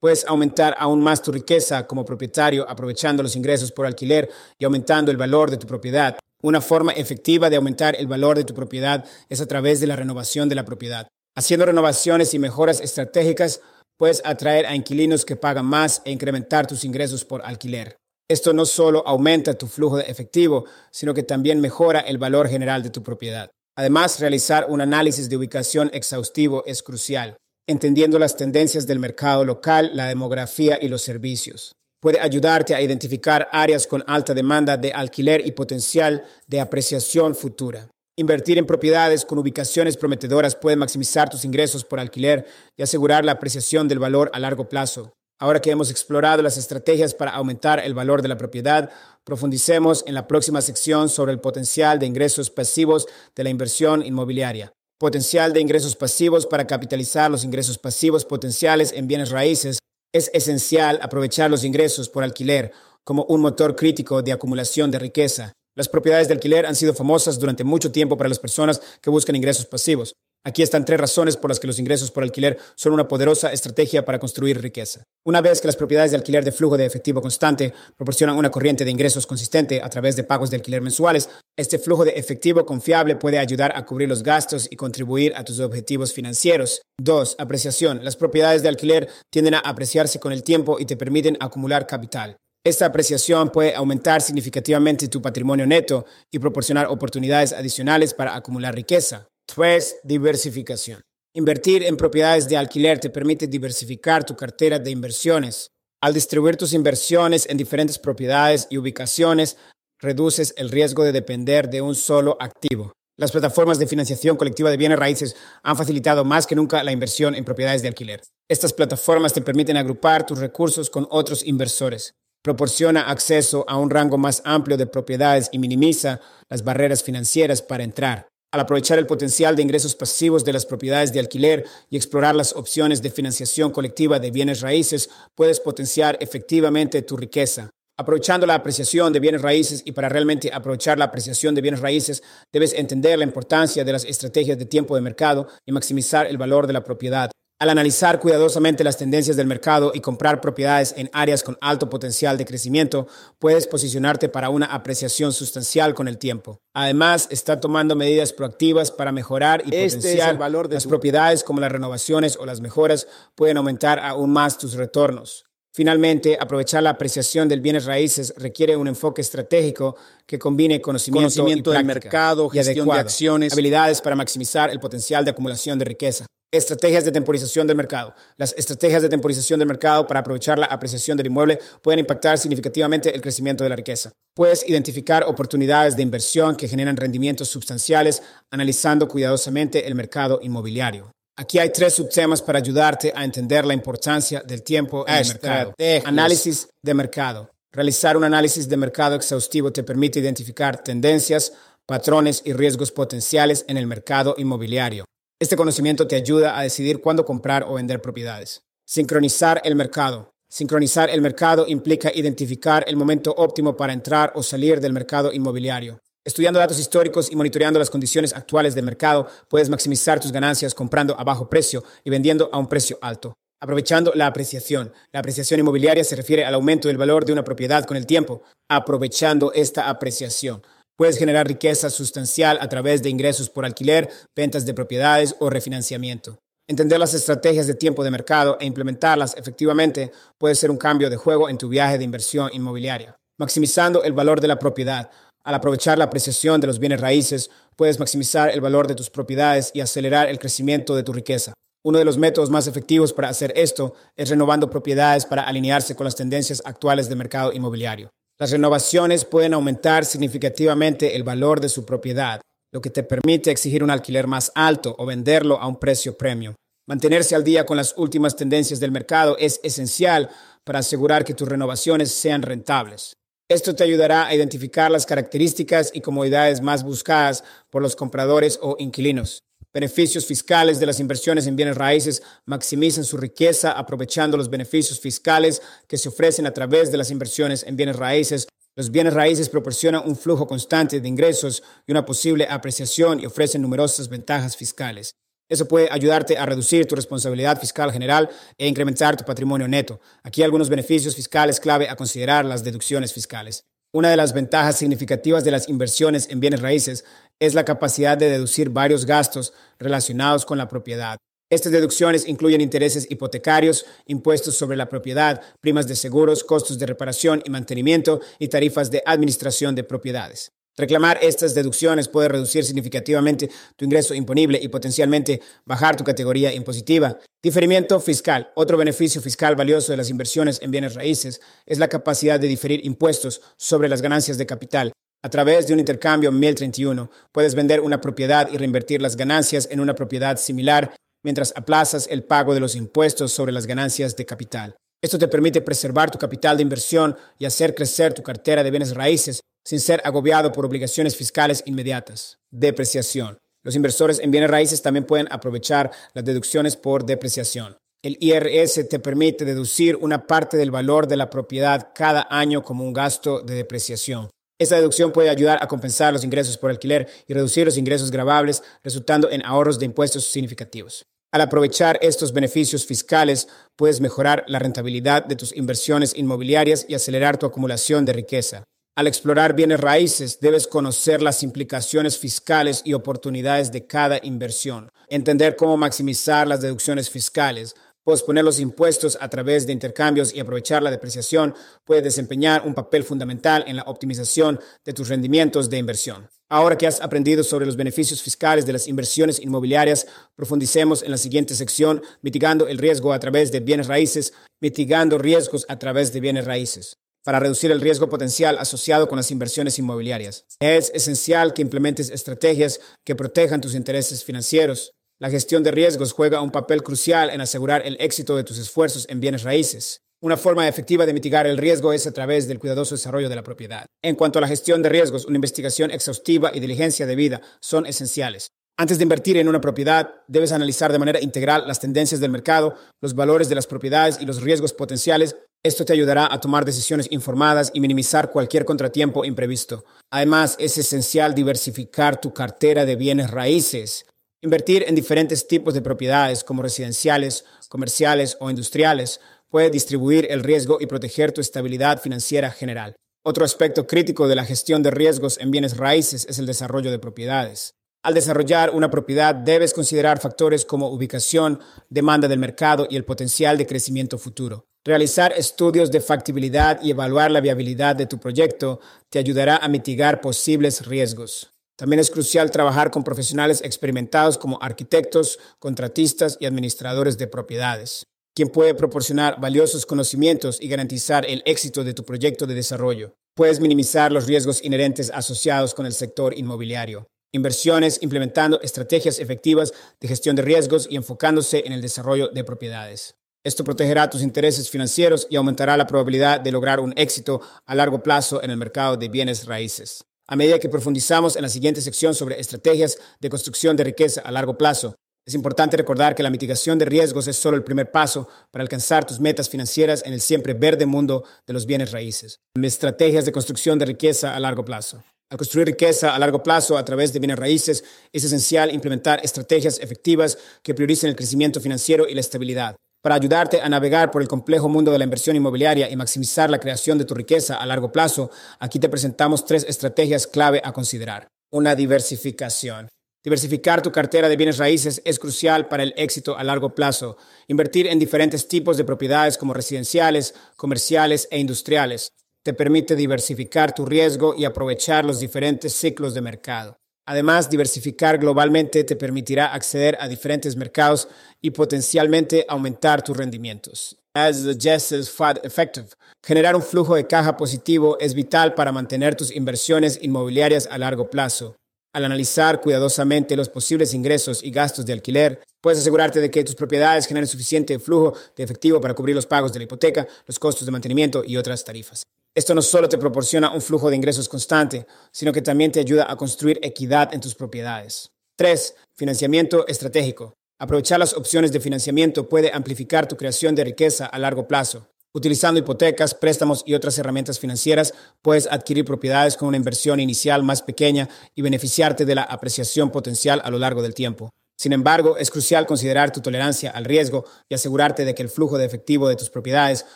Puedes 0.00 0.24
aumentar 0.26 0.76
aún 0.78 1.00
más 1.00 1.20
tu 1.20 1.32
riqueza 1.32 1.84
como 1.88 2.04
propietario 2.04 2.64
aprovechando 2.70 3.24
los 3.24 3.34
ingresos 3.34 3.72
por 3.72 3.86
alquiler 3.86 4.30
y 4.56 4.64
aumentando 4.64 5.10
el 5.10 5.16
valor 5.16 5.50
de 5.50 5.56
tu 5.56 5.66
propiedad. 5.66 6.16
Una 6.44 6.60
forma 6.60 6.92
efectiva 6.92 7.50
de 7.50 7.56
aumentar 7.56 7.96
el 7.98 8.06
valor 8.06 8.36
de 8.36 8.44
tu 8.44 8.54
propiedad 8.54 9.04
es 9.28 9.40
a 9.40 9.46
través 9.46 9.80
de 9.80 9.88
la 9.88 9.96
renovación 9.96 10.48
de 10.48 10.54
la 10.54 10.64
propiedad. 10.64 11.08
Haciendo 11.36 11.66
renovaciones 11.66 12.34
y 12.34 12.38
mejoras 12.38 12.80
estratégicas, 12.80 13.62
puedes 13.98 14.22
atraer 14.24 14.66
a 14.66 14.76
inquilinos 14.76 15.24
que 15.24 15.34
pagan 15.34 15.66
más 15.66 16.02
e 16.04 16.12
incrementar 16.12 16.68
tus 16.68 16.84
ingresos 16.84 17.24
por 17.24 17.44
alquiler. 17.44 17.96
Esto 18.28 18.52
no 18.52 18.66
solo 18.66 19.06
aumenta 19.06 19.54
tu 19.54 19.68
flujo 19.68 19.98
de 19.98 20.04
efectivo, 20.04 20.64
sino 20.90 21.14
que 21.14 21.22
también 21.22 21.60
mejora 21.60 22.00
el 22.00 22.18
valor 22.18 22.48
general 22.48 22.82
de 22.82 22.90
tu 22.90 23.02
propiedad. 23.02 23.50
Además, 23.78 24.18
realizar 24.18 24.66
un 24.68 24.80
análisis 24.80 25.28
de 25.28 25.36
ubicación 25.36 25.90
exhaustivo 25.92 26.64
es 26.66 26.82
crucial, 26.82 27.36
entendiendo 27.68 28.18
las 28.18 28.36
tendencias 28.36 28.86
del 28.86 28.98
mercado 28.98 29.44
local, 29.44 29.92
la 29.94 30.08
demografía 30.08 30.78
y 30.80 30.88
los 30.88 31.02
servicios. 31.02 31.72
Puede 32.00 32.18
ayudarte 32.18 32.74
a 32.74 32.80
identificar 32.80 33.48
áreas 33.52 33.86
con 33.86 34.02
alta 34.06 34.34
demanda 34.34 34.76
de 34.76 34.92
alquiler 34.92 35.46
y 35.46 35.52
potencial 35.52 36.24
de 36.46 36.60
apreciación 36.60 37.34
futura. 37.34 37.88
Invertir 38.18 38.58
en 38.58 38.66
propiedades 38.66 39.24
con 39.24 39.38
ubicaciones 39.38 39.96
prometedoras 39.96 40.56
puede 40.56 40.76
maximizar 40.76 41.28
tus 41.28 41.44
ingresos 41.44 41.84
por 41.84 42.00
alquiler 42.00 42.46
y 42.76 42.82
asegurar 42.82 43.24
la 43.24 43.32
apreciación 43.32 43.88
del 43.88 43.98
valor 43.98 44.30
a 44.32 44.40
largo 44.40 44.68
plazo. 44.68 45.12
Ahora 45.38 45.60
que 45.60 45.70
hemos 45.70 45.90
explorado 45.90 46.40
las 46.42 46.56
estrategias 46.56 47.12
para 47.12 47.32
aumentar 47.32 47.78
el 47.80 47.92
valor 47.92 48.22
de 48.22 48.28
la 48.28 48.38
propiedad, 48.38 48.90
profundicemos 49.22 50.02
en 50.06 50.14
la 50.14 50.26
próxima 50.26 50.62
sección 50.62 51.10
sobre 51.10 51.32
el 51.32 51.40
potencial 51.40 51.98
de 51.98 52.06
ingresos 52.06 52.48
pasivos 52.48 53.06
de 53.34 53.44
la 53.44 53.50
inversión 53.50 54.02
inmobiliaria. 54.02 54.72
Potencial 54.98 55.52
de 55.52 55.60
ingresos 55.60 55.94
pasivos 55.94 56.46
para 56.46 56.66
capitalizar 56.66 57.30
los 57.30 57.44
ingresos 57.44 57.76
pasivos 57.76 58.24
potenciales 58.24 58.92
en 58.92 59.08
bienes 59.08 59.30
raíces. 59.30 59.78
Es 60.10 60.30
esencial 60.32 60.98
aprovechar 61.02 61.50
los 61.50 61.64
ingresos 61.64 62.08
por 62.08 62.24
alquiler 62.24 62.72
como 63.04 63.24
un 63.24 63.42
motor 63.42 63.76
crítico 63.76 64.22
de 64.22 64.32
acumulación 64.32 64.90
de 64.90 65.00
riqueza. 65.00 65.52
Las 65.74 65.90
propiedades 65.90 66.28
de 66.28 66.34
alquiler 66.34 66.64
han 66.64 66.74
sido 66.74 66.94
famosas 66.94 67.38
durante 67.38 67.62
mucho 67.62 67.92
tiempo 67.92 68.16
para 68.16 68.30
las 68.30 68.38
personas 68.38 68.80
que 69.02 69.10
buscan 69.10 69.36
ingresos 69.36 69.66
pasivos. 69.66 70.14
Aquí 70.46 70.62
están 70.62 70.84
tres 70.84 71.00
razones 71.00 71.36
por 71.36 71.50
las 71.50 71.58
que 71.58 71.66
los 71.66 71.80
ingresos 71.80 72.12
por 72.12 72.22
alquiler 72.22 72.56
son 72.76 72.92
una 72.92 73.08
poderosa 73.08 73.52
estrategia 73.52 74.04
para 74.04 74.20
construir 74.20 74.62
riqueza. 74.62 75.02
Una 75.24 75.40
vez 75.40 75.60
que 75.60 75.66
las 75.66 75.74
propiedades 75.74 76.12
de 76.12 76.18
alquiler 76.18 76.44
de 76.44 76.52
flujo 76.52 76.76
de 76.76 76.86
efectivo 76.86 77.20
constante 77.20 77.74
proporcionan 77.96 78.36
una 78.36 78.52
corriente 78.52 78.84
de 78.84 78.92
ingresos 78.92 79.26
consistente 79.26 79.82
a 79.82 79.90
través 79.90 80.14
de 80.14 80.22
pagos 80.22 80.50
de 80.50 80.58
alquiler 80.58 80.82
mensuales, 80.82 81.28
este 81.58 81.80
flujo 81.80 82.04
de 82.04 82.12
efectivo 82.12 82.64
confiable 82.64 83.16
puede 83.16 83.40
ayudar 83.40 83.72
a 83.74 83.84
cubrir 83.84 84.08
los 84.08 84.22
gastos 84.22 84.68
y 84.70 84.76
contribuir 84.76 85.32
a 85.34 85.42
tus 85.42 85.58
objetivos 85.58 86.12
financieros. 86.12 86.80
2. 87.02 87.34
Apreciación. 87.40 88.04
Las 88.04 88.14
propiedades 88.14 88.62
de 88.62 88.68
alquiler 88.68 89.08
tienden 89.32 89.54
a 89.54 89.58
apreciarse 89.58 90.20
con 90.20 90.30
el 90.30 90.44
tiempo 90.44 90.78
y 90.78 90.84
te 90.84 90.96
permiten 90.96 91.36
acumular 91.40 91.88
capital. 91.88 92.36
Esta 92.64 92.86
apreciación 92.86 93.50
puede 93.50 93.74
aumentar 93.74 94.22
significativamente 94.22 95.08
tu 95.08 95.20
patrimonio 95.20 95.66
neto 95.66 96.06
y 96.32 96.38
proporcionar 96.38 96.86
oportunidades 96.86 97.52
adicionales 97.52 98.14
para 98.14 98.36
acumular 98.36 98.72
riqueza. 98.72 99.26
3. 99.46 99.96
Diversificación. 100.04 101.02
Invertir 101.34 101.82
en 101.82 101.96
propiedades 101.96 102.48
de 102.48 102.56
alquiler 102.56 102.98
te 102.98 103.10
permite 103.10 103.46
diversificar 103.46 104.24
tu 104.24 104.36
cartera 104.36 104.78
de 104.78 104.90
inversiones. 104.90 105.70
Al 106.00 106.14
distribuir 106.14 106.56
tus 106.56 106.72
inversiones 106.72 107.46
en 107.48 107.56
diferentes 107.56 107.98
propiedades 107.98 108.66
y 108.70 108.78
ubicaciones, 108.78 109.56
reduces 110.00 110.54
el 110.56 110.70
riesgo 110.70 111.04
de 111.04 111.12
depender 111.12 111.70
de 111.70 111.80
un 111.80 111.94
solo 111.94 112.36
activo. 112.40 112.92
Las 113.18 113.32
plataformas 113.32 113.78
de 113.78 113.86
financiación 113.86 114.36
colectiva 114.36 114.70
de 114.70 114.76
bienes 114.76 114.98
raíces 114.98 115.36
han 115.62 115.76
facilitado 115.76 116.24
más 116.24 116.46
que 116.46 116.54
nunca 116.54 116.84
la 116.84 116.92
inversión 116.92 117.34
en 117.34 117.44
propiedades 117.44 117.82
de 117.82 117.88
alquiler. 117.88 118.20
Estas 118.48 118.72
plataformas 118.72 119.32
te 119.32 119.40
permiten 119.40 119.76
agrupar 119.76 120.26
tus 120.26 120.38
recursos 120.38 120.90
con 120.90 121.06
otros 121.10 121.44
inversores 121.46 122.14
proporciona 122.46 123.10
acceso 123.10 123.64
a 123.66 123.76
un 123.76 123.90
rango 123.90 124.18
más 124.18 124.40
amplio 124.44 124.76
de 124.76 124.86
propiedades 124.86 125.48
y 125.50 125.58
minimiza 125.58 126.20
las 126.48 126.62
barreras 126.62 127.02
financieras 127.02 127.60
para 127.60 127.82
entrar. 127.82 128.28
Al 128.52 128.60
aprovechar 128.60 128.98
el 128.98 129.06
potencial 129.06 129.56
de 129.56 129.62
ingresos 129.62 129.94
pasivos 129.94 130.44
de 130.44 130.52
las 130.52 130.66
propiedades 130.66 131.12
de 131.12 131.20
alquiler 131.20 131.64
y 131.90 131.96
explorar 131.96 132.34
las 132.34 132.54
opciones 132.54 133.02
de 133.02 133.10
financiación 133.10 133.70
colectiva 133.70 134.18
de 134.18 134.30
bienes 134.30 134.60
raíces, 134.60 135.10
puedes 135.34 135.60
potenciar 135.60 136.16
efectivamente 136.20 137.02
tu 137.02 137.16
riqueza. 137.16 137.70
Aprovechando 137.98 138.46
la 138.46 138.54
apreciación 138.54 139.12
de 139.12 139.20
bienes 139.20 139.42
raíces 139.42 139.82
y 139.84 139.92
para 139.92 140.08
realmente 140.08 140.50
aprovechar 140.52 140.98
la 140.98 141.06
apreciación 141.06 141.54
de 141.54 141.62
bienes 141.62 141.80
raíces, 141.80 142.22
debes 142.52 142.74
entender 142.74 143.18
la 143.18 143.24
importancia 143.24 143.84
de 143.84 143.92
las 143.92 144.04
estrategias 144.04 144.58
de 144.58 144.66
tiempo 144.66 144.94
de 144.94 145.00
mercado 145.00 145.48
y 145.64 145.72
maximizar 145.72 146.26
el 146.26 146.36
valor 146.36 146.66
de 146.66 146.74
la 146.74 146.84
propiedad. 146.84 147.30
Al 147.58 147.70
analizar 147.70 148.20
cuidadosamente 148.20 148.84
las 148.84 148.98
tendencias 148.98 149.34
del 149.34 149.46
mercado 149.46 149.92
y 149.94 150.00
comprar 150.00 150.42
propiedades 150.42 150.92
en 150.98 151.08
áreas 151.14 151.42
con 151.42 151.56
alto 151.62 151.88
potencial 151.88 152.36
de 152.36 152.44
crecimiento, 152.44 153.06
puedes 153.38 153.66
posicionarte 153.66 154.28
para 154.28 154.50
una 154.50 154.66
apreciación 154.66 155.32
sustancial 155.32 155.94
con 155.94 156.06
el 156.06 156.18
tiempo. 156.18 156.60
Además, 156.74 157.28
está 157.30 157.58
tomando 157.58 157.96
medidas 157.96 158.34
proactivas 158.34 158.90
para 158.90 159.10
mejorar 159.10 159.62
y 159.64 159.74
este 159.74 159.96
potenciar 159.96 160.32
el 160.32 160.36
valor 160.36 160.68
de 160.68 160.74
las 160.74 160.86
propiedades 160.86 161.42
como 161.42 161.60
las 161.60 161.72
renovaciones 161.72 162.36
o 162.38 162.44
las 162.44 162.60
mejoras 162.60 163.08
pueden 163.34 163.56
aumentar 163.56 164.00
aún 164.00 164.34
más 164.34 164.58
tus 164.58 164.74
retornos. 164.74 165.46
Finalmente, 165.72 166.36
aprovechar 166.38 166.82
la 166.82 166.90
apreciación 166.90 167.48
del 167.48 167.62
bienes 167.62 167.86
raíces 167.86 168.34
requiere 168.36 168.76
un 168.76 168.88
enfoque 168.88 169.22
estratégico 169.22 169.96
que 170.26 170.38
combine 170.38 170.82
conocimiento, 170.82 171.34
conocimiento 171.34 171.72
y 171.72 171.76
del 171.78 171.86
mercado, 171.86 172.50
y 172.52 172.56
gestión 172.58 172.86
de 172.86 172.98
acciones. 172.98 173.52
habilidades 173.54 174.02
para 174.02 174.14
maximizar 174.14 174.68
el 174.68 174.78
potencial 174.78 175.24
de 175.24 175.30
acumulación 175.30 175.78
de 175.78 175.86
riqueza. 175.86 176.26
Estrategias 176.52 177.04
de 177.04 177.10
temporización 177.10 177.66
del 177.66 177.76
mercado. 177.76 178.14
Las 178.36 178.54
estrategias 178.56 179.02
de 179.02 179.08
temporización 179.08 179.58
del 179.58 179.66
mercado 179.66 180.06
para 180.06 180.20
aprovechar 180.20 180.58
la 180.58 180.66
apreciación 180.66 181.16
del 181.16 181.26
inmueble 181.26 181.58
pueden 181.82 181.98
impactar 181.98 182.38
significativamente 182.38 183.12
el 183.12 183.20
crecimiento 183.20 183.64
de 183.64 183.70
la 183.70 183.76
riqueza. 183.76 184.12
Puedes 184.32 184.68
identificar 184.68 185.24
oportunidades 185.24 185.96
de 185.96 186.02
inversión 186.02 186.54
que 186.54 186.68
generan 186.68 186.96
rendimientos 186.96 187.48
sustanciales 187.48 188.22
analizando 188.50 189.08
cuidadosamente 189.08 189.88
el 189.88 189.96
mercado 189.96 190.38
inmobiliario. 190.40 191.10
Aquí 191.36 191.58
hay 191.58 191.70
tres 191.70 191.94
subtemas 191.94 192.40
para 192.40 192.60
ayudarte 192.60 193.12
a 193.14 193.24
entender 193.24 193.66
la 193.66 193.74
importancia 193.74 194.40
del 194.40 194.62
tiempo 194.62 195.04
en 195.08 195.14
el 195.16 195.26
mercado. 195.26 195.74
Análisis 196.04 196.68
de 196.80 196.94
mercado. 196.94 197.50
Realizar 197.72 198.16
un 198.16 198.24
análisis 198.24 198.68
de 198.68 198.76
mercado 198.76 199.16
exhaustivo 199.16 199.72
te 199.72 199.82
permite 199.82 200.20
identificar 200.20 200.82
tendencias, 200.82 201.52
patrones 201.84 202.40
y 202.44 202.52
riesgos 202.52 202.92
potenciales 202.92 203.64
en 203.68 203.76
el 203.76 203.86
mercado 203.86 204.34
inmobiliario. 204.38 205.04
Este 205.38 205.54
conocimiento 205.54 206.06
te 206.06 206.16
ayuda 206.16 206.58
a 206.58 206.62
decidir 206.62 207.02
cuándo 207.02 207.26
comprar 207.26 207.64
o 207.68 207.74
vender 207.74 208.00
propiedades. 208.00 208.62
Sincronizar 208.86 209.60
el 209.64 209.76
mercado. 209.76 210.32
Sincronizar 210.48 211.10
el 211.10 211.20
mercado 211.20 211.66
implica 211.68 212.10
identificar 212.14 212.86
el 212.88 212.96
momento 212.96 213.34
óptimo 213.36 213.76
para 213.76 213.92
entrar 213.92 214.32
o 214.34 214.42
salir 214.42 214.80
del 214.80 214.94
mercado 214.94 215.34
inmobiliario. 215.34 216.00
Estudiando 216.24 216.58
datos 216.58 216.78
históricos 216.78 217.30
y 217.30 217.36
monitoreando 217.36 217.78
las 217.78 217.90
condiciones 217.90 218.32
actuales 218.32 218.74
del 218.74 218.86
mercado, 218.86 219.28
puedes 219.50 219.68
maximizar 219.68 220.18
tus 220.20 220.32
ganancias 220.32 220.74
comprando 220.74 221.14
a 221.20 221.22
bajo 221.22 221.50
precio 221.50 221.84
y 222.02 222.08
vendiendo 222.08 222.48
a 222.50 222.58
un 222.58 222.66
precio 222.66 222.98
alto. 223.02 223.34
Aprovechando 223.60 224.12
la 224.14 224.28
apreciación. 224.28 224.90
La 225.12 225.20
apreciación 225.20 225.60
inmobiliaria 225.60 226.04
se 226.04 226.16
refiere 226.16 226.46
al 226.46 226.54
aumento 226.54 226.88
del 226.88 226.96
valor 226.96 227.26
de 227.26 227.34
una 227.34 227.44
propiedad 227.44 227.84
con 227.84 227.98
el 227.98 228.06
tiempo. 228.06 228.42
Aprovechando 228.70 229.52
esta 229.52 229.90
apreciación. 229.90 230.62
Puedes 230.96 231.18
generar 231.18 231.46
riqueza 231.46 231.90
sustancial 231.90 232.56
a 232.58 232.70
través 232.70 233.02
de 233.02 233.10
ingresos 233.10 233.50
por 233.50 233.66
alquiler, 233.66 234.08
ventas 234.34 234.64
de 234.64 234.72
propiedades 234.72 235.36
o 235.40 235.50
refinanciamiento. 235.50 236.38
Entender 236.66 236.98
las 236.98 237.12
estrategias 237.12 237.66
de 237.66 237.74
tiempo 237.74 238.02
de 238.02 238.10
mercado 238.10 238.56
e 238.60 238.66
implementarlas 238.66 239.36
efectivamente 239.36 240.10
puede 240.38 240.54
ser 240.54 240.70
un 240.70 240.78
cambio 240.78 241.10
de 241.10 241.16
juego 241.16 241.50
en 241.50 241.58
tu 241.58 241.68
viaje 241.68 241.98
de 241.98 242.04
inversión 242.04 242.50
inmobiliaria. 242.52 243.14
Maximizando 243.38 244.04
el 244.04 244.14
valor 244.14 244.40
de 244.40 244.48
la 244.48 244.58
propiedad. 244.58 245.10
Al 245.44 245.54
aprovechar 245.54 245.98
la 245.98 246.04
apreciación 246.04 246.62
de 246.62 246.66
los 246.66 246.78
bienes 246.78 247.00
raíces, 247.00 247.50
puedes 247.76 248.00
maximizar 248.00 248.48
el 248.50 248.62
valor 248.62 248.88
de 248.88 248.94
tus 248.94 249.10
propiedades 249.10 249.70
y 249.74 249.80
acelerar 249.80 250.28
el 250.28 250.38
crecimiento 250.38 250.96
de 250.96 251.02
tu 251.02 251.12
riqueza. 251.12 251.52
Uno 251.84 251.98
de 251.98 252.06
los 252.06 252.16
métodos 252.16 252.50
más 252.50 252.66
efectivos 252.66 253.12
para 253.12 253.28
hacer 253.28 253.52
esto 253.54 253.94
es 254.16 254.30
renovando 254.30 254.70
propiedades 254.70 255.26
para 255.26 255.42
alinearse 255.42 255.94
con 255.94 256.04
las 256.04 256.16
tendencias 256.16 256.62
actuales 256.64 257.08
del 257.08 257.18
mercado 257.18 257.52
inmobiliario. 257.52 258.08
Las 258.38 258.50
renovaciones 258.50 259.24
pueden 259.24 259.54
aumentar 259.54 260.04
significativamente 260.04 261.16
el 261.16 261.22
valor 261.22 261.58
de 261.58 261.70
su 261.70 261.86
propiedad, 261.86 262.42
lo 262.70 262.82
que 262.82 262.90
te 262.90 263.02
permite 263.02 263.50
exigir 263.50 263.82
un 263.82 263.90
alquiler 263.90 264.26
más 264.26 264.52
alto 264.54 264.94
o 264.98 265.06
venderlo 265.06 265.58
a 265.58 265.66
un 265.66 265.76
precio 265.76 266.18
premium. 266.18 266.54
Mantenerse 266.86 267.34
al 267.34 267.44
día 267.44 267.64
con 267.64 267.78
las 267.78 267.94
últimas 267.96 268.36
tendencias 268.36 268.78
del 268.78 268.92
mercado 268.92 269.38
es 269.38 269.58
esencial 269.62 270.28
para 270.64 270.80
asegurar 270.80 271.24
que 271.24 271.32
tus 271.32 271.48
renovaciones 271.48 272.12
sean 272.12 272.42
rentables. 272.42 273.14
Esto 273.48 273.74
te 273.74 273.84
ayudará 273.84 274.26
a 274.26 274.34
identificar 274.34 274.90
las 274.90 275.06
características 275.06 275.90
y 275.94 276.02
comodidades 276.02 276.60
más 276.60 276.84
buscadas 276.84 277.42
por 277.70 277.80
los 277.80 277.96
compradores 277.96 278.58
o 278.60 278.76
inquilinos. 278.78 279.40
Beneficios 279.76 280.24
fiscales 280.24 280.80
de 280.80 280.86
las 280.86 281.00
inversiones 281.00 281.46
en 281.46 281.54
bienes 281.54 281.76
raíces 281.76 282.22
maximizan 282.46 283.04
su 283.04 283.18
riqueza 283.18 283.72
aprovechando 283.72 284.38
los 284.38 284.48
beneficios 284.48 284.98
fiscales 284.98 285.60
que 285.86 285.98
se 285.98 286.08
ofrecen 286.08 286.46
a 286.46 286.54
través 286.54 286.90
de 286.90 286.96
las 286.96 287.10
inversiones 287.10 287.62
en 287.62 287.76
bienes 287.76 287.96
raíces. 287.96 288.48
Los 288.74 288.90
bienes 288.90 289.12
raíces 289.12 289.50
proporcionan 289.50 290.08
un 290.08 290.16
flujo 290.16 290.46
constante 290.46 290.98
de 290.98 291.06
ingresos 291.06 291.62
y 291.86 291.92
una 291.92 292.06
posible 292.06 292.46
apreciación 292.48 293.20
y 293.20 293.26
ofrecen 293.26 293.60
numerosas 293.60 294.08
ventajas 294.08 294.56
fiscales. 294.56 295.14
Eso 295.46 295.68
puede 295.68 295.90
ayudarte 295.90 296.38
a 296.38 296.46
reducir 296.46 296.86
tu 296.86 296.96
responsabilidad 296.96 297.60
fiscal 297.60 297.92
general 297.92 298.30
e 298.56 298.66
incrementar 298.66 299.14
tu 299.14 299.26
patrimonio 299.26 299.68
neto. 299.68 300.00
Aquí 300.22 300.42
algunos 300.42 300.70
beneficios 300.70 301.14
fiscales 301.14 301.60
clave 301.60 301.90
a 301.90 301.96
considerar 301.96 302.46
las 302.46 302.64
deducciones 302.64 303.12
fiscales. 303.12 303.66
Una 303.92 304.10
de 304.10 304.16
las 304.16 304.34
ventajas 304.34 304.76
significativas 304.76 305.44
de 305.44 305.50
las 305.50 305.68
inversiones 305.68 306.28
en 306.28 306.40
bienes 306.40 306.60
raíces 306.60 307.04
es 307.40 307.54
la 307.54 307.64
capacidad 307.64 308.16
de 308.16 308.30
deducir 308.30 308.70
varios 308.70 309.06
gastos 309.06 309.52
relacionados 309.78 310.46
con 310.46 310.58
la 310.58 310.68
propiedad. 310.68 311.18
Estas 311.48 311.70
deducciones 311.70 312.26
incluyen 312.26 312.60
intereses 312.60 313.06
hipotecarios, 313.08 313.86
impuestos 314.06 314.56
sobre 314.56 314.76
la 314.76 314.88
propiedad, 314.88 315.40
primas 315.60 315.86
de 315.86 315.94
seguros, 315.94 316.42
costos 316.42 316.78
de 316.78 316.86
reparación 316.86 317.40
y 317.44 317.50
mantenimiento 317.50 318.20
y 318.40 318.48
tarifas 318.48 318.90
de 318.90 319.02
administración 319.06 319.74
de 319.76 319.84
propiedades. 319.84 320.50
Reclamar 320.76 321.18
estas 321.22 321.54
deducciones 321.54 322.08
puede 322.08 322.28
reducir 322.28 322.64
significativamente 322.64 323.48
tu 323.76 323.84
ingreso 323.84 324.12
imponible 324.12 324.58
y 324.60 324.68
potencialmente 324.68 325.40
bajar 325.64 325.96
tu 325.96 326.04
categoría 326.04 326.52
impositiva. 326.52 327.16
Diferimiento 327.42 327.98
fiscal. 328.00 328.50
Otro 328.56 328.76
beneficio 328.76 329.22
fiscal 329.22 329.56
valioso 329.56 329.92
de 329.92 329.96
las 329.96 330.10
inversiones 330.10 330.60
en 330.60 330.70
bienes 330.70 330.94
raíces 330.94 331.40
es 331.64 331.78
la 331.78 331.88
capacidad 331.88 332.38
de 332.38 332.48
diferir 332.48 332.84
impuestos 332.84 333.40
sobre 333.56 333.88
las 333.88 334.02
ganancias 334.02 334.36
de 334.36 334.46
capital. 334.46 334.92
A 335.26 335.28
través 335.28 335.66
de 335.66 335.74
un 335.74 335.80
intercambio 335.80 336.30
1031, 336.30 337.10
puedes 337.32 337.56
vender 337.56 337.80
una 337.80 338.00
propiedad 338.00 338.48
y 338.48 338.58
reinvertir 338.58 339.02
las 339.02 339.16
ganancias 339.16 339.66
en 339.72 339.80
una 339.80 339.92
propiedad 339.92 340.36
similar 340.36 340.94
mientras 341.24 341.52
aplazas 341.56 342.06
el 342.08 342.22
pago 342.22 342.54
de 342.54 342.60
los 342.60 342.76
impuestos 342.76 343.32
sobre 343.32 343.50
las 343.50 343.66
ganancias 343.66 344.14
de 344.14 344.24
capital. 344.24 344.76
Esto 345.02 345.18
te 345.18 345.26
permite 345.26 345.62
preservar 345.62 346.12
tu 346.12 346.18
capital 346.18 346.56
de 346.56 346.62
inversión 346.62 347.16
y 347.40 347.44
hacer 347.44 347.74
crecer 347.74 348.14
tu 348.14 348.22
cartera 348.22 348.62
de 348.62 348.70
bienes 348.70 348.94
raíces 348.94 349.40
sin 349.64 349.80
ser 349.80 350.00
agobiado 350.04 350.52
por 350.52 350.64
obligaciones 350.64 351.16
fiscales 351.16 351.64
inmediatas. 351.66 352.38
Depreciación. 352.52 353.36
Los 353.64 353.74
inversores 353.74 354.20
en 354.20 354.30
bienes 354.30 354.48
raíces 354.48 354.80
también 354.80 355.06
pueden 355.06 355.26
aprovechar 355.32 355.90
las 356.14 356.24
deducciones 356.24 356.76
por 356.76 357.04
depreciación. 357.04 357.76
El 358.00 358.16
IRS 358.20 358.88
te 358.88 359.00
permite 359.00 359.44
deducir 359.44 359.96
una 359.96 360.24
parte 360.24 360.56
del 360.56 360.70
valor 360.70 361.08
de 361.08 361.16
la 361.16 361.28
propiedad 361.28 361.88
cada 361.92 362.28
año 362.30 362.62
como 362.62 362.84
un 362.84 362.92
gasto 362.92 363.40
de 363.40 363.56
depreciación. 363.56 364.30
Esta 364.58 364.76
deducción 364.76 365.12
puede 365.12 365.28
ayudar 365.28 365.58
a 365.60 365.68
compensar 365.68 366.14
los 366.14 366.24
ingresos 366.24 366.56
por 366.56 366.70
alquiler 366.70 367.08
y 367.26 367.34
reducir 367.34 367.66
los 367.66 367.76
ingresos 367.76 368.10
gravables, 368.10 368.62
resultando 368.82 369.30
en 369.30 369.44
ahorros 369.44 369.78
de 369.78 369.84
impuestos 369.84 370.24
significativos. 370.24 371.04
Al 371.30 371.42
aprovechar 371.42 371.98
estos 372.00 372.32
beneficios 372.32 372.86
fiscales, 372.86 373.48
puedes 373.76 374.00
mejorar 374.00 374.44
la 374.46 374.58
rentabilidad 374.58 375.26
de 375.26 375.36
tus 375.36 375.54
inversiones 375.54 376.16
inmobiliarias 376.16 376.86
y 376.88 376.94
acelerar 376.94 377.36
tu 377.36 377.44
acumulación 377.44 378.06
de 378.06 378.14
riqueza. 378.14 378.64
Al 378.96 379.06
explorar 379.06 379.54
bienes 379.54 379.78
raíces, 379.78 380.40
debes 380.40 380.66
conocer 380.66 381.20
las 381.20 381.42
implicaciones 381.42 382.16
fiscales 382.16 382.80
y 382.82 382.94
oportunidades 382.94 383.70
de 383.70 383.86
cada 383.86 384.18
inversión, 384.22 384.88
entender 385.08 385.56
cómo 385.56 385.76
maximizar 385.76 386.48
las 386.48 386.62
deducciones 386.62 387.10
fiscales, 387.10 387.74
posponer 388.06 388.44
los 388.44 388.60
impuestos 388.60 389.18
a 389.20 389.28
través 389.28 389.66
de 389.66 389.72
intercambios 389.72 390.32
y 390.32 390.38
aprovechar 390.38 390.80
la 390.80 390.92
depreciación 390.92 391.56
puede 391.84 392.02
desempeñar 392.02 392.62
un 392.64 392.72
papel 392.72 393.02
fundamental 393.02 393.64
en 393.66 393.74
la 393.74 393.82
optimización 393.82 394.60
de 394.84 394.92
tus 394.92 395.08
rendimientos 395.08 395.68
de 395.70 395.78
inversión. 395.78 396.28
Ahora 396.48 396.78
que 396.78 396.86
has 396.86 397.00
aprendido 397.00 397.42
sobre 397.42 397.66
los 397.66 397.74
beneficios 397.74 398.22
fiscales 398.22 398.64
de 398.64 398.74
las 398.74 398.86
inversiones 398.86 399.40
inmobiliarias, 399.40 400.06
profundicemos 400.36 401.02
en 401.02 401.10
la 401.10 401.18
siguiente 401.18 401.56
sección, 401.56 402.00
mitigando 402.22 402.68
el 402.68 402.78
riesgo 402.78 403.12
a 403.12 403.18
través 403.18 403.50
de 403.50 403.58
bienes 403.58 403.88
raíces, 403.88 404.32
mitigando 404.60 405.18
riesgos 405.18 405.66
a 405.68 405.76
través 405.76 406.12
de 406.12 406.20
bienes 406.20 406.44
raíces 406.44 406.98
para 407.26 407.40
reducir 407.40 407.72
el 407.72 407.80
riesgo 407.80 408.08
potencial 408.08 408.56
asociado 408.56 409.08
con 409.08 409.16
las 409.16 409.32
inversiones 409.32 409.80
inmobiliarias. 409.80 410.46
Es 410.60 410.92
esencial 410.94 411.54
que 411.54 411.62
implementes 411.62 412.08
estrategias 412.08 412.78
que 413.04 413.16
protejan 413.16 413.60
tus 413.60 413.74
intereses 413.74 414.22
financieros. 414.22 414.92
La 415.18 415.30
gestión 415.30 415.62
de 415.62 415.70
riesgos 415.70 416.12
juega 416.12 416.42
un 416.42 416.50
papel 416.50 416.82
crucial 416.82 417.30
en 417.30 417.40
asegurar 417.40 417.80
el 417.86 417.96
éxito 418.00 418.36
de 418.36 418.44
tus 418.44 418.58
esfuerzos 418.58 419.06
en 419.08 419.18
bienes 419.18 419.44
raíces. 419.44 420.02
Una 420.20 420.36
forma 420.36 420.68
efectiva 420.68 421.06
de 421.06 421.14
mitigar 421.14 421.46
el 421.46 421.56
riesgo 421.56 421.94
es 421.94 422.06
a 422.06 422.12
través 422.12 422.46
del 422.46 422.58
cuidadoso 422.58 422.94
desarrollo 422.94 423.30
de 423.30 423.36
la 423.36 423.42
propiedad. 423.42 423.86
En 424.02 424.14
cuanto 424.14 424.38
a 424.38 424.42
la 424.42 424.48
gestión 424.48 424.82
de 424.82 424.90
riesgos, 424.90 425.24
una 425.24 425.36
investigación 425.36 425.90
exhaustiva 425.90 426.50
y 426.52 426.60
diligencia 426.60 427.06
debida 427.06 427.40
son 427.60 427.86
esenciales. 427.86 428.50
Antes 428.78 428.98
de 428.98 429.04
invertir 429.04 429.38
en 429.38 429.48
una 429.48 429.62
propiedad, 429.62 430.16
debes 430.28 430.52
analizar 430.52 430.92
de 430.92 430.98
manera 430.98 431.20
integral 431.22 431.66
las 431.66 431.80
tendencias 431.80 432.20
del 432.20 432.30
mercado, 432.30 432.74
los 433.00 433.14
valores 433.14 433.48
de 433.48 433.54
las 433.54 433.66
propiedades 433.66 434.18
y 434.20 434.26
los 434.26 434.42
riesgos 434.42 434.74
potenciales 434.74 435.34
esto 435.66 435.84
te 435.84 435.92
ayudará 435.92 436.32
a 436.32 436.40
tomar 436.40 436.64
decisiones 436.64 437.08
informadas 437.10 437.72
y 437.74 437.80
minimizar 437.80 438.30
cualquier 438.30 438.64
contratiempo 438.64 439.24
imprevisto. 439.24 439.84
Además, 440.12 440.54
es 440.60 440.78
esencial 440.78 441.34
diversificar 441.34 442.20
tu 442.20 442.32
cartera 442.32 442.84
de 442.84 442.94
bienes 442.94 443.32
raíces. 443.32 444.06
Invertir 444.46 444.84
en 444.86 444.94
diferentes 444.94 445.48
tipos 445.48 445.74
de 445.74 445.82
propiedades 445.82 446.44
como 446.44 446.62
residenciales, 446.62 447.44
comerciales 447.68 448.36
o 448.38 448.48
industriales 448.48 449.18
puede 449.50 449.70
distribuir 449.70 450.28
el 450.30 450.44
riesgo 450.44 450.78
y 450.80 450.86
proteger 450.86 451.32
tu 451.32 451.40
estabilidad 451.40 452.00
financiera 452.00 452.52
general. 452.52 452.94
Otro 453.24 453.44
aspecto 453.44 453.88
crítico 453.88 454.28
de 454.28 454.36
la 454.36 454.44
gestión 454.44 454.84
de 454.84 454.92
riesgos 454.92 455.36
en 455.38 455.50
bienes 455.50 455.76
raíces 455.76 456.28
es 456.30 456.38
el 456.38 456.46
desarrollo 456.46 456.92
de 456.92 457.00
propiedades. 457.00 457.74
Al 458.04 458.14
desarrollar 458.14 458.70
una 458.70 458.88
propiedad 458.88 459.34
debes 459.34 459.74
considerar 459.74 460.20
factores 460.20 460.64
como 460.64 460.90
ubicación, 460.90 461.58
demanda 461.90 462.28
del 462.28 462.38
mercado 462.38 462.86
y 462.88 462.94
el 462.94 463.04
potencial 463.04 463.58
de 463.58 463.66
crecimiento 463.66 464.16
futuro. 464.16 464.68
Realizar 464.84 465.32
estudios 465.32 465.90
de 465.90 466.00
factibilidad 466.00 466.80
y 466.80 466.92
evaluar 466.92 467.32
la 467.32 467.40
viabilidad 467.40 467.96
de 467.96 468.06
tu 468.06 468.20
proyecto 468.20 468.78
te 469.10 469.18
ayudará 469.18 469.56
a 469.56 469.66
mitigar 469.66 470.20
posibles 470.20 470.86
riesgos. 470.86 471.55
También 471.76 472.00
es 472.00 472.10
crucial 472.10 472.50
trabajar 472.50 472.90
con 472.90 473.04
profesionales 473.04 473.60
experimentados 473.62 474.38
como 474.38 474.58
arquitectos, 474.62 475.38
contratistas 475.58 476.38
y 476.40 476.46
administradores 476.46 477.18
de 477.18 477.26
propiedades, 477.26 478.06
quien 478.34 478.48
puede 478.48 478.74
proporcionar 478.74 479.38
valiosos 479.38 479.84
conocimientos 479.84 480.58
y 480.60 480.68
garantizar 480.68 481.26
el 481.28 481.42
éxito 481.44 481.84
de 481.84 481.92
tu 481.92 482.02
proyecto 482.04 482.46
de 482.46 482.54
desarrollo. 482.54 483.14
Puedes 483.34 483.60
minimizar 483.60 484.10
los 484.10 484.26
riesgos 484.26 484.64
inherentes 484.64 485.10
asociados 485.12 485.74
con 485.74 485.84
el 485.84 485.92
sector 485.92 486.36
inmobiliario. 486.38 487.06
Inversiones 487.34 487.98
implementando 488.00 488.58
estrategias 488.62 489.18
efectivas 489.18 489.74
de 490.00 490.08
gestión 490.08 490.34
de 490.34 490.42
riesgos 490.42 490.86
y 490.88 490.96
enfocándose 490.96 491.62
en 491.66 491.72
el 491.74 491.82
desarrollo 491.82 492.28
de 492.28 492.44
propiedades. 492.44 493.16
Esto 493.44 493.64
protegerá 493.64 494.08
tus 494.08 494.22
intereses 494.22 494.70
financieros 494.70 495.26
y 495.28 495.36
aumentará 495.36 495.76
la 495.76 495.86
probabilidad 495.86 496.40
de 496.40 496.52
lograr 496.52 496.80
un 496.80 496.94
éxito 496.96 497.42
a 497.66 497.74
largo 497.74 498.02
plazo 498.02 498.42
en 498.42 498.50
el 498.50 498.56
mercado 498.56 498.96
de 498.96 499.08
bienes 499.08 499.44
raíces. 499.44 500.06
A 500.28 500.34
medida 500.34 500.58
que 500.58 500.68
profundizamos 500.68 501.36
en 501.36 501.42
la 501.42 501.48
siguiente 501.48 501.80
sección 501.80 502.12
sobre 502.12 502.40
estrategias 502.40 502.98
de 503.20 503.30
construcción 503.30 503.76
de 503.76 503.84
riqueza 503.84 504.22
a 504.22 504.32
largo 504.32 504.58
plazo, 504.58 504.96
es 505.24 505.34
importante 505.34 505.76
recordar 505.76 506.14
que 506.14 506.22
la 506.22 506.30
mitigación 506.30 506.78
de 506.78 506.84
riesgos 506.84 507.28
es 507.28 507.36
solo 507.36 507.56
el 507.56 507.62
primer 507.62 507.92
paso 507.92 508.28
para 508.50 508.62
alcanzar 508.62 509.04
tus 509.04 509.20
metas 509.20 509.48
financieras 509.48 510.02
en 510.04 510.12
el 510.12 510.20
siempre 510.20 510.54
verde 510.54 510.86
mundo 510.86 511.24
de 511.46 511.52
los 511.52 511.66
bienes 511.66 511.92
raíces. 511.92 512.40
Estrategias 512.60 513.24
de 513.24 513.32
construcción 513.32 513.78
de 513.78 513.86
riqueza 513.86 514.34
a 514.34 514.40
largo 514.40 514.64
plazo. 514.64 515.02
Al 515.30 515.38
construir 515.38 515.66
riqueza 515.66 516.14
a 516.14 516.18
largo 516.18 516.42
plazo 516.42 516.78
a 516.78 516.84
través 516.84 517.12
de 517.12 517.18
bienes 517.18 517.38
raíces, 517.38 517.84
es 518.12 518.22
esencial 518.22 518.72
implementar 518.72 519.20
estrategias 519.24 519.80
efectivas 519.80 520.38
que 520.62 520.74
prioricen 520.74 521.10
el 521.10 521.16
crecimiento 521.16 521.60
financiero 521.60 522.08
y 522.08 522.14
la 522.14 522.20
estabilidad. 522.20 522.76
Para 523.06 523.14
ayudarte 523.14 523.60
a 523.60 523.68
navegar 523.68 524.10
por 524.10 524.20
el 524.20 524.26
complejo 524.26 524.68
mundo 524.68 524.90
de 524.90 524.98
la 524.98 525.04
inversión 525.04 525.36
inmobiliaria 525.36 525.88
y 525.88 525.94
maximizar 525.94 526.50
la 526.50 526.58
creación 526.58 526.98
de 526.98 527.04
tu 527.04 527.14
riqueza 527.14 527.54
a 527.54 527.64
largo 527.64 527.92
plazo, 527.92 528.32
aquí 528.58 528.80
te 528.80 528.88
presentamos 528.88 529.44
tres 529.44 529.64
estrategias 529.68 530.26
clave 530.26 530.60
a 530.64 530.72
considerar. 530.72 531.28
Una 531.52 531.76
diversificación. 531.76 532.88
Diversificar 533.22 533.80
tu 533.80 533.92
cartera 533.92 534.28
de 534.28 534.36
bienes 534.36 534.58
raíces 534.58 535.02
es 535.04 535.20
crucial 535.20 535.68
para 535.68 535.84
el 535.84 535.94
éxito 535.96 536.36
a 536.36 536.42
largo 536.42 536.74
plazo. 536.74 537.16
Invertir 537.46 537.86
en 537.86 538.00
diferentes 538.00 538.48
tipos 538.48 538.76
de 538.76 538.82
propiedades 538.82 539.38
como 539.38 539.54
residenciales, 539.54 540.34
comerciales 540.56 541.28
e 541.30 541.38
industriales 541.38 542.10
te 542.42 542.54
permite 542.54 542.96
diversificar 542.96 543.72
tu 543.72 543.86
riesgo 543.86 544.34
y 544.36 544.46
aprovechar 544.46 545.04
los 545.04 545.20
diferentes 545.20 545.72
ciclos 545.74 546.12
de 546.12 546.22
mercado. 546.22 546.76
Además, 547.06 547.48
diversificar 547.48 548.18
globalmente 548.18 548.82
te 548.82 548.96
permitirá 548.96 549.54
acceder 549.54 549.96
a 550.00 550.08
diferentes 550.08 550.56
mercados 550.56 551.08
y 551.40 551.50
potencialmente 551.52 552.44
aumentar 552.48 553.02
tus 553.02 553.16
rendimientos. 553.16 553.96
As 554.12 554.38
is 554.38 555.10
FUD 555.10 555.44
effective. 555.44 555.88
Generar 556.24 556.56
un 556.56 556.62
flujo 556.62 556.96
de 556.96 557.06
caja 557.06 557.36
positivo 557.36 557.96
es 558.00 558.14
vital 558.14 558.54
para 558.54 558.72
mantener 558.72 559.14
tus 559.14 559.30
inversiones 559.30 559.98
inmobiliarias 560.02 560.66
a 560.70 560.78
largo 560.78 561.08
plazo. 561.08 561.54
Al 561.94 562.04
analizar 562.04 562.60
cuidadosamente 562.60 563.36
los 563.36 563.48
posibles 563.48 563.94
ingresos 563.94 564.42
y 564.42 564.50
gastos 564.50 564.84
de 564.84 564.92
alquiler, 564.92 565.40
puedes 565.62 565.78
asegurarte 565.78 566.20
de 566.20 566.30
que 566.30 566.44
tus 566.44 566.54
propiedades 566.54 567.06
generen 567.06 567.28
suficiente 567.28 567.78
flujo 567.78 568.14
de 568.36 568.42
efectivo 568.42 568.80
para 568.80 568.94
cubrir 568.94 569.14
los 569.14 569.26
pagos 569.26 569.52
de 569.52 569.60
la 569.60 569.64
hipoteca, 569.64 570.06
los 570.26 570.38
costos 570.38 570.66
de 570.66 570.72
mantenimiento 570.72 571.22
y 571.24 571.36
otras 571.36 571.64
tarifas. 571.64 572.02
Esto 572.36 572.54
no 572.54 572.60
solo 572.60 572.86
te 572.86 572.98
proporciona 572.98 573.50
un 573.50 573.62
flujo 573.62 573.88
de 573.88 573.96
ingresos 573.96 574.28
constante, 574.28 574.86
sino 575.10 575.32
que 575.32 575.40
también 575.40 575.72
te 575.72 575.80
ayuda 575.80 576.04
a 576.06 576.16
construir 576.16 576.60
equidad 576.62 577.14
en 577.14 577.20
tus 577.22 577.34
propiedades. 577.34 578.12
3. 578.36 578.74
Financiamiento 578.94 579.66
estratégico. 579.66 580.34
Aprovechar 580.58 580.98
las 580.98 581.14
opciones 581.14 581.50
de 581.50 581.60
financiamiento 581.60 582.28
puede 582.28 582.52
amplificar 582.52 583.08
tu 583.08 583.16
creación 583.16 583.54
de 583.54 583.64
riqueza 583.64 584.04
a 584.04 584.18
largo 584.18 584.46
plazo. 584.46 584.86
Utilizando 585.14 585.60
hipotecas, 585.60 586.12
préstamos 586.12 586.62
y 586.66 586.74
otras 586.74 586.98
herramientas 586.98 587.38
financieras, 587.38 587.94
puedes 588.20 588.46
adquirir 588.48 588.84
propiedades 588.84 589.38
con 589.38 589.48
una 589.48 589.56
inversión 589.56 589.98
inicial 589.98 590.42
más 590.42 590.60
pequeña 590.60 591.08
y 591.34 591.40
beneficiarte 591.40 592.04
de 592.04 592.16
la 592.16 592.22
apreciación 592.24 592.90
potencial 592.90 593.40
a 593.44 593.50
lo 593.50 593.58
largo 593.58 593.80
del 593.80 593.94
tiempo. 593.94 594.28
Sin 594.58 594.74
embargo, 594.74 595.16
es 595.16 595.30
crucial 595.30 595.64
considerar 595.64 596.12
tu 596.12 596.20
tolerancia 596.20 596.70
al 596.70 596.84
riesgo 596.84 597.24
y 597.48 597.54
asegurarte 597.54 598.04
de 598.04 598.14
que 598.14 598.22
el 598.22 598.28
flujo 598.28 598.58
de 598.58 598.66
efectivo 598.66 599.08
de 599.08 599.16
tus 599.16 599.30
propiedades 599.30 599.86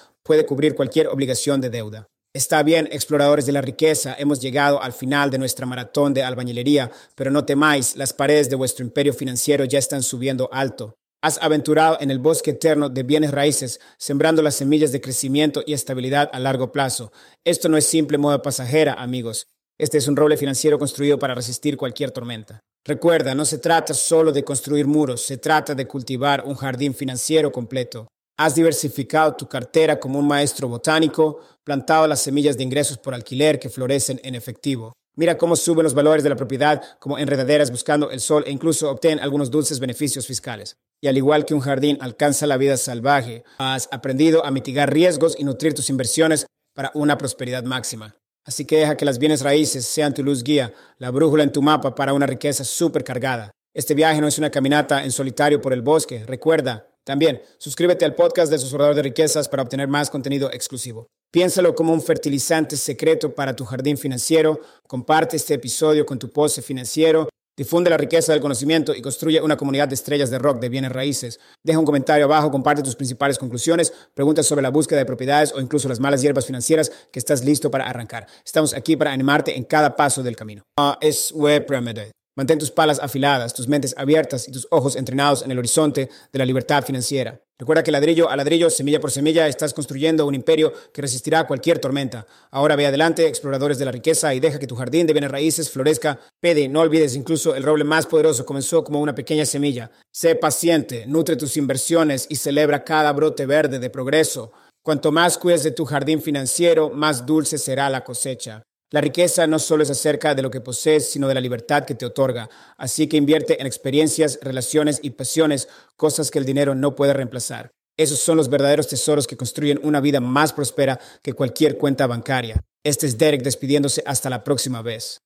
puede 0.22 0.46
cubrir 0.46 0.74
cualquier 0.74 1.08
obligación 1.08 1.60
de 1.60 1.68
deuda. 1.68 2.09
Está 2.32 2.62
bien, 2.62 2.88
exploradores 2.92 3.44
de 3.44 3.50
la 3.50 3.60
riqueza, 3.60 4.14
hemos 4.16 4.40
llegado 4.40 4.80
al 4.80 4.92
final 4.92 5.30
de 5.32 5.38
nuestra 5.38 5.66
maratón 5.66 6.14
de 6.14 6.22
albañilería, 6.22 6.88
pero 7.16 7.32
no 7.32 7.44
temáis, 7.44 7.96
las 7.96 8.12
paredes 8.12 8.48
de 8.48 8.54
vuestro 8.54 8.84
imperio 8.84 9.12
financiero 9.12 9.64
ya 9.64 9.80
están 9.80 10.04
subiendo 10.04 10.48
alto. 10.52 10.94
Has 11.22 11.42
aventurado 11.42 11.98
en 12.00 12.12
el 12.12 12.20
bosque 12.20 12.52
eterno 12.52 12.88
de 12.88 13.02
bienes 13.02 13.32
raíces, 13.32 13.80
sembrando 13.98 14.42
las 14.42 14.54
semillas 14.54 14.92
de 14.92 15.00
crecimiento 15.00 15.64
y 15.66 15.72
estabilidad 15.72 16.30
a 16.32 16.38
largo 16.38 16.70
plazo. 16.70 17.10
Esto 17.44 17.68
no 17.68 17.76
es 17.76 17.86
simple 17.86 18.16
moda 18.16 18.42
pasajera, 18.42 18.94
amigos. 18.94 19.48
Este 19.76 19.98
es 19.98 20.06
un 20.06 20.14
roble 20.14 20.36
financiero 20.36 20.78
construido 20.78 21.18
para 21.18 21.34
resistir 21.34 21.76
cualquier 21.76 22.12
tormenta. 22.12 22.60
Recuerda, 22.86 23.34
no 23.34 23.44
se 23.44 23.58
trata 23.58 23.92
solo 23.92 24.30
de 24.30 24.44
construir 24.44 24.86
muros, 24.86 25.20
se 25.20 25.36
trata 25.36 25.74
de 25.74 25.88
cultivar 25.88 26.44
un 26.46 26.54
jardín 26.54 26.94
financiero 26.94 27.50
completo. 27.50 28.06
Has 28.38 28.54
diversificado 28.54 29.36
tu 29.36 29.46
cartera 29.46 30.00
como 30.00 30.18
un 30.18 30.26
maestro 30.26 30.66
botánico, 30.66 31.40
plantado 31.70 32.08
las 32.08 32.20
semillas 32.20 32.56
de 32.56 32.64
ingresos 32.64 32.98
por 32.98 33.14
alquiler 33.14 33.60
que 33.60 33.68
florecen 33.68 34.20
en 34.24 34.34
efectivo. 34.34 34.92
Mira 35.14 35.38
cómo 35.38 35.54
suben 35.54 35.84
los 35.84 35.94
valores 35.94 36.24
de 36.24 36.30
la 36.30 36.34
propiedad 36.34 36.82
como 36.98 37.16
enredaderas 37.16 37.70
buscando 37.70 38.10
el 38.10 38.18
sol 38.18 38.42
e 38.44 38.50
incluso 38.50 38.90
obtén 38.90 39.20
algunos 39.20 39.52
dulces 39.52 39.78
beneficios 39.78 40.26
fiscales. 40.26 40.74
Y 41.00 41.06
al 41.06 41.16
igual 41.16 41.44
que 41.44 41.54
un 41.54 41.60
jardín 41.60 41.96
alcanza 42.00 42.48
la 42.48 42.56
vida 42.56 42.76
salvaje, 42.76 43.44
has 43.58 43.88
aprendido 43.92 44.44
a 44.44 44.50
mitigar 44.50 44.92
riesgos 44.92 45.36
y 45.38 45.44
nutrir 45.44 45.72
tus 45.72 45.90
inversiones 45.90 46.44
para 46.74 46.90
una 46.94 47.16
prosperidad 47.16 47.62
máxima. 47.62 48.16
Así 48.44 48.64
que 48.64 48.78
deja 48.78 48.96
que 48.96 49.04
las 49.04 49.20
bienes 49.20 49.42
raíces 49.42 49.86
sean 49.86 50.12
tu 50.12 50.24
luz 50.24 50.42
guía, 50.42 50.74
la 50.98 51.12
brújula 51.12 51.44
en 51.44 51.52
tu 51.52 51.62
mapa 51.62 51.94
para 51.94 52.14
una 52.14 52.26
riqueza 52.26 52.64
supercargada. 52.64 53.52
Este 53.72 53.94
viaje 53.94 54.20
no 54.20 54.26
es 54.26 54.38
una 54.38 54.50
caminata 54.50 55.04
en 55.04 55.12
solitario 55.12 55.60
por 55.60 55.72
el 55.72 55.82
bosque. 55.82 56.24
Recuerda, 56.26 56.88
también, 57.10 57.42
suscríbete 57.58 58.04
al 58.04 58.14
podcast 58.14 58.52
de 58.52 58.58
Susurrador 58.60 58.94
de 58.94 59.02
Riquezas 59.02 59.48
para 59.48 59.64
obtener 59.64 59.88
más 59.88 60.10
contenido 60.10 60.48
exclusivo. 60.52 61.08
Piénsalo 61.32 61.74
como 61.74 61.92
un 61.92 62.00
fertilizante 62.00 62.76
secreto 62.76 63.34
para 63.34 63.56
tu 63.56 63.64
jardín 63.64 63.98
financiero. 63.98 64.60
Comparte 64.86 65.36
este 65.36 65.54
episodio 65.54 66.06
con 66.06 66.20
tu 66.20 66.30
pose 66.30 66.62
financiero. 66.62 67.28
Difunde 67.56 67.90
la 67.90 67.96
riqueza 67.96 68.30
del 68.30 68.40
conocimiento 68.40 68.94
y 68.94 69.02
construye 69.02 69.42
una 69.42 69.56
comunidad 69.56 69.88
de 69.88 69.96
estrellas 69.96 70.30
de 70.30 70.38
rock 70.38 70.60
de 70.60 70.68
bienes 70.68 70.92
raíces. 70.92 71.40
Deja 71.64 71.80
un 71.80 71.84
comentario 71.84 72.26
abajo, 72.26 72.52
comparte 72.52 72.84
tus 72.84 72.94
principales 72.94 73.36
conclusiones, 73.36 73.92
preguntas 74.14 74.46
sobre 74.46 74.62
la 74.62 74.70
búsqueda 74.70 75.00
de 75.00 75.06
propiedades 75.06 75.52
o 75.52 75.60
incluso 75.60 75.88
las 75.88 75.98
malas 75.98 76.22
hierbas 76.22 76.46
financieras 76.46 76.92
que 77.10 77.18
estás 77.18 77.44
listo 77.44 77.72
para 77.72 77.88
arrancar. 77.90 78.28
Estamos 78.44 78.72
aquí 78.72 78.96
para 78.96 79.10
animarte 79.10 79.56
en 79.56 79.64
cada 79.64 79.96
paso 79.96 80.22
del 80.22 80.36
camino. 80.36 80.62
Uh, 80.80 80.92
es 81.00 81.32
Web 81.32 81.66
Remedy. 81.68 82.12
Mantén 82.36 82.58
tus 82.58 82.70
palas 82.70 83.00
afiladas, 83.00 83.52
tus 83.52 83.66
mentes 83.66 83.94
abiertas 83.98 84.46
y 84.46 84.52
tus 84.52 84.68
ojos 84.70 84.96
entrenados 84.96 85.42
en 85.42 85.50
el 85.50 85.58
horizonte 85.58 86.08
de 86.32 86.38
la 86.38 86.46
libertad 86.46 86.84
financiera. 86.84 87.40
Recuerda 87.58 87.82
que 87.82 87.90
ladrillo 87.90 88.30
a 88.30 88.36
ladrillo, 88.36 88.70
semilla 88.70 89.00
por 89.00 89.10
semilla, 89.10 89.46
estás 89.46 89.74
construyendo 89.74 90.26
un 90.26 90.34
imperio 90.34 90.72
que 90.94 91.02
resistirá 91.02 91.46
cualquier 91.46 91.78
tormenta. 91.78 92.26
Ahora 92.50 92.76
ve 92.76 92.86
adelante, 92.86 93.26
exploradores 93.26 93.78
de 93.78 93.84
la 93.84 93.90
riqueza, 93.90 94.32
y 94.32 94.40
deja 94.40 94.58
que 94.58 94.66
tu 94.66 94.76
jardín 94.76 95.06
de 95.06 95.12
bienes 95.12 95.30
raíces 95.30 95.70
florezca. 95.70 96.18
Pede, 96.40 96.68
no 96.68 96.80
olvides, 96.80 97.16
incluso 97.16 97.54
el 97.54 97.64
roble 97.64 97.84
más 97.84 98.06
poderoso 98.06 98.46
comenzó 98.46 98.82
como 98.82 99.00
una 99.00 99.14
pequeña 99.14 99.44
semilla. 99.44 99.90
Sé 100.10 100.36
paciente, 100.36 101.04
nutre 101.06 101.36
tus 101.36 101.58
inversiones 101.58 102.26
y 102.30 102.36
celebra 102.36 102.82
cada 102.84 103.12
brote 103.12 103.44
verde 103.44 103.78
de 103.78 103.90
progreso. 103.90 104.52
Cuanto 104.82 105.12
más 105.12 105.36
cuides 105.36 105.62
de 105.62 105.72
tu 105.72 105.84
jardín 105.84 106.22
financiero, 106.22 106.88
más 106.88 107.26
dulce 107.26 107.58
será 107.58 107.90
la 107.90 108.02
cosecha. 108.02 108.62
La 108.92 109.00
riqueza 109.00 109.46
no 109.46 109.60
solo 109.60 109.84
es 109.84 109.90
acerca 109.90 110.34
de 110.34 110.42
lo 110.42 110.50
que 110.50 110.60
posees, 110.60 111.08
sino 111.08 111.28
de 111.28 111.34
la 111.34 111.40
libertad 111.40 111.84
que 111.84 111.94
te 111.94 112.06
otorga. 112.06 112.50
Así 112.76 113.06
que 113.06 113.16
invierte 113.16 113.60
en 113.60 113.66
experiencias, 113.68 114.40
relaciones 114.42 114.98
y 115.00 115.10
pasiones, 115.10 115.68
cosas 115.96 116.32
que 116.32 116.40
el 116.40 116.44
dinero 116.44 116.74
no 116.74 116.96
puede 116.96 117.12
reemplazar. 117.12 117.70
Esos 117.96 118.18
son 118.18 118.36
los 118.36 118.50
verdaderos 118.50 118.88
tesoros 118.88 119.28
que 119.28 119.36
construyen 119.36 119.78
una 119.84 120.00
vida 120.00 120.18
más 120.20 120.52
próspera 120.52 120.98
que 121.22 121.34
cualquier 121.34 121.78
cuenta 121.78 122.08
bancaria. 122.08 122.64
Este 122.82 123.06
es 123.06 123.16
Derek 123.16 123.42
despidiéndose 123.42 124.02
hasta 124.06 124.28
la 124.28 124.42
próxima 124.42 124.82
vez. 124.82 125.20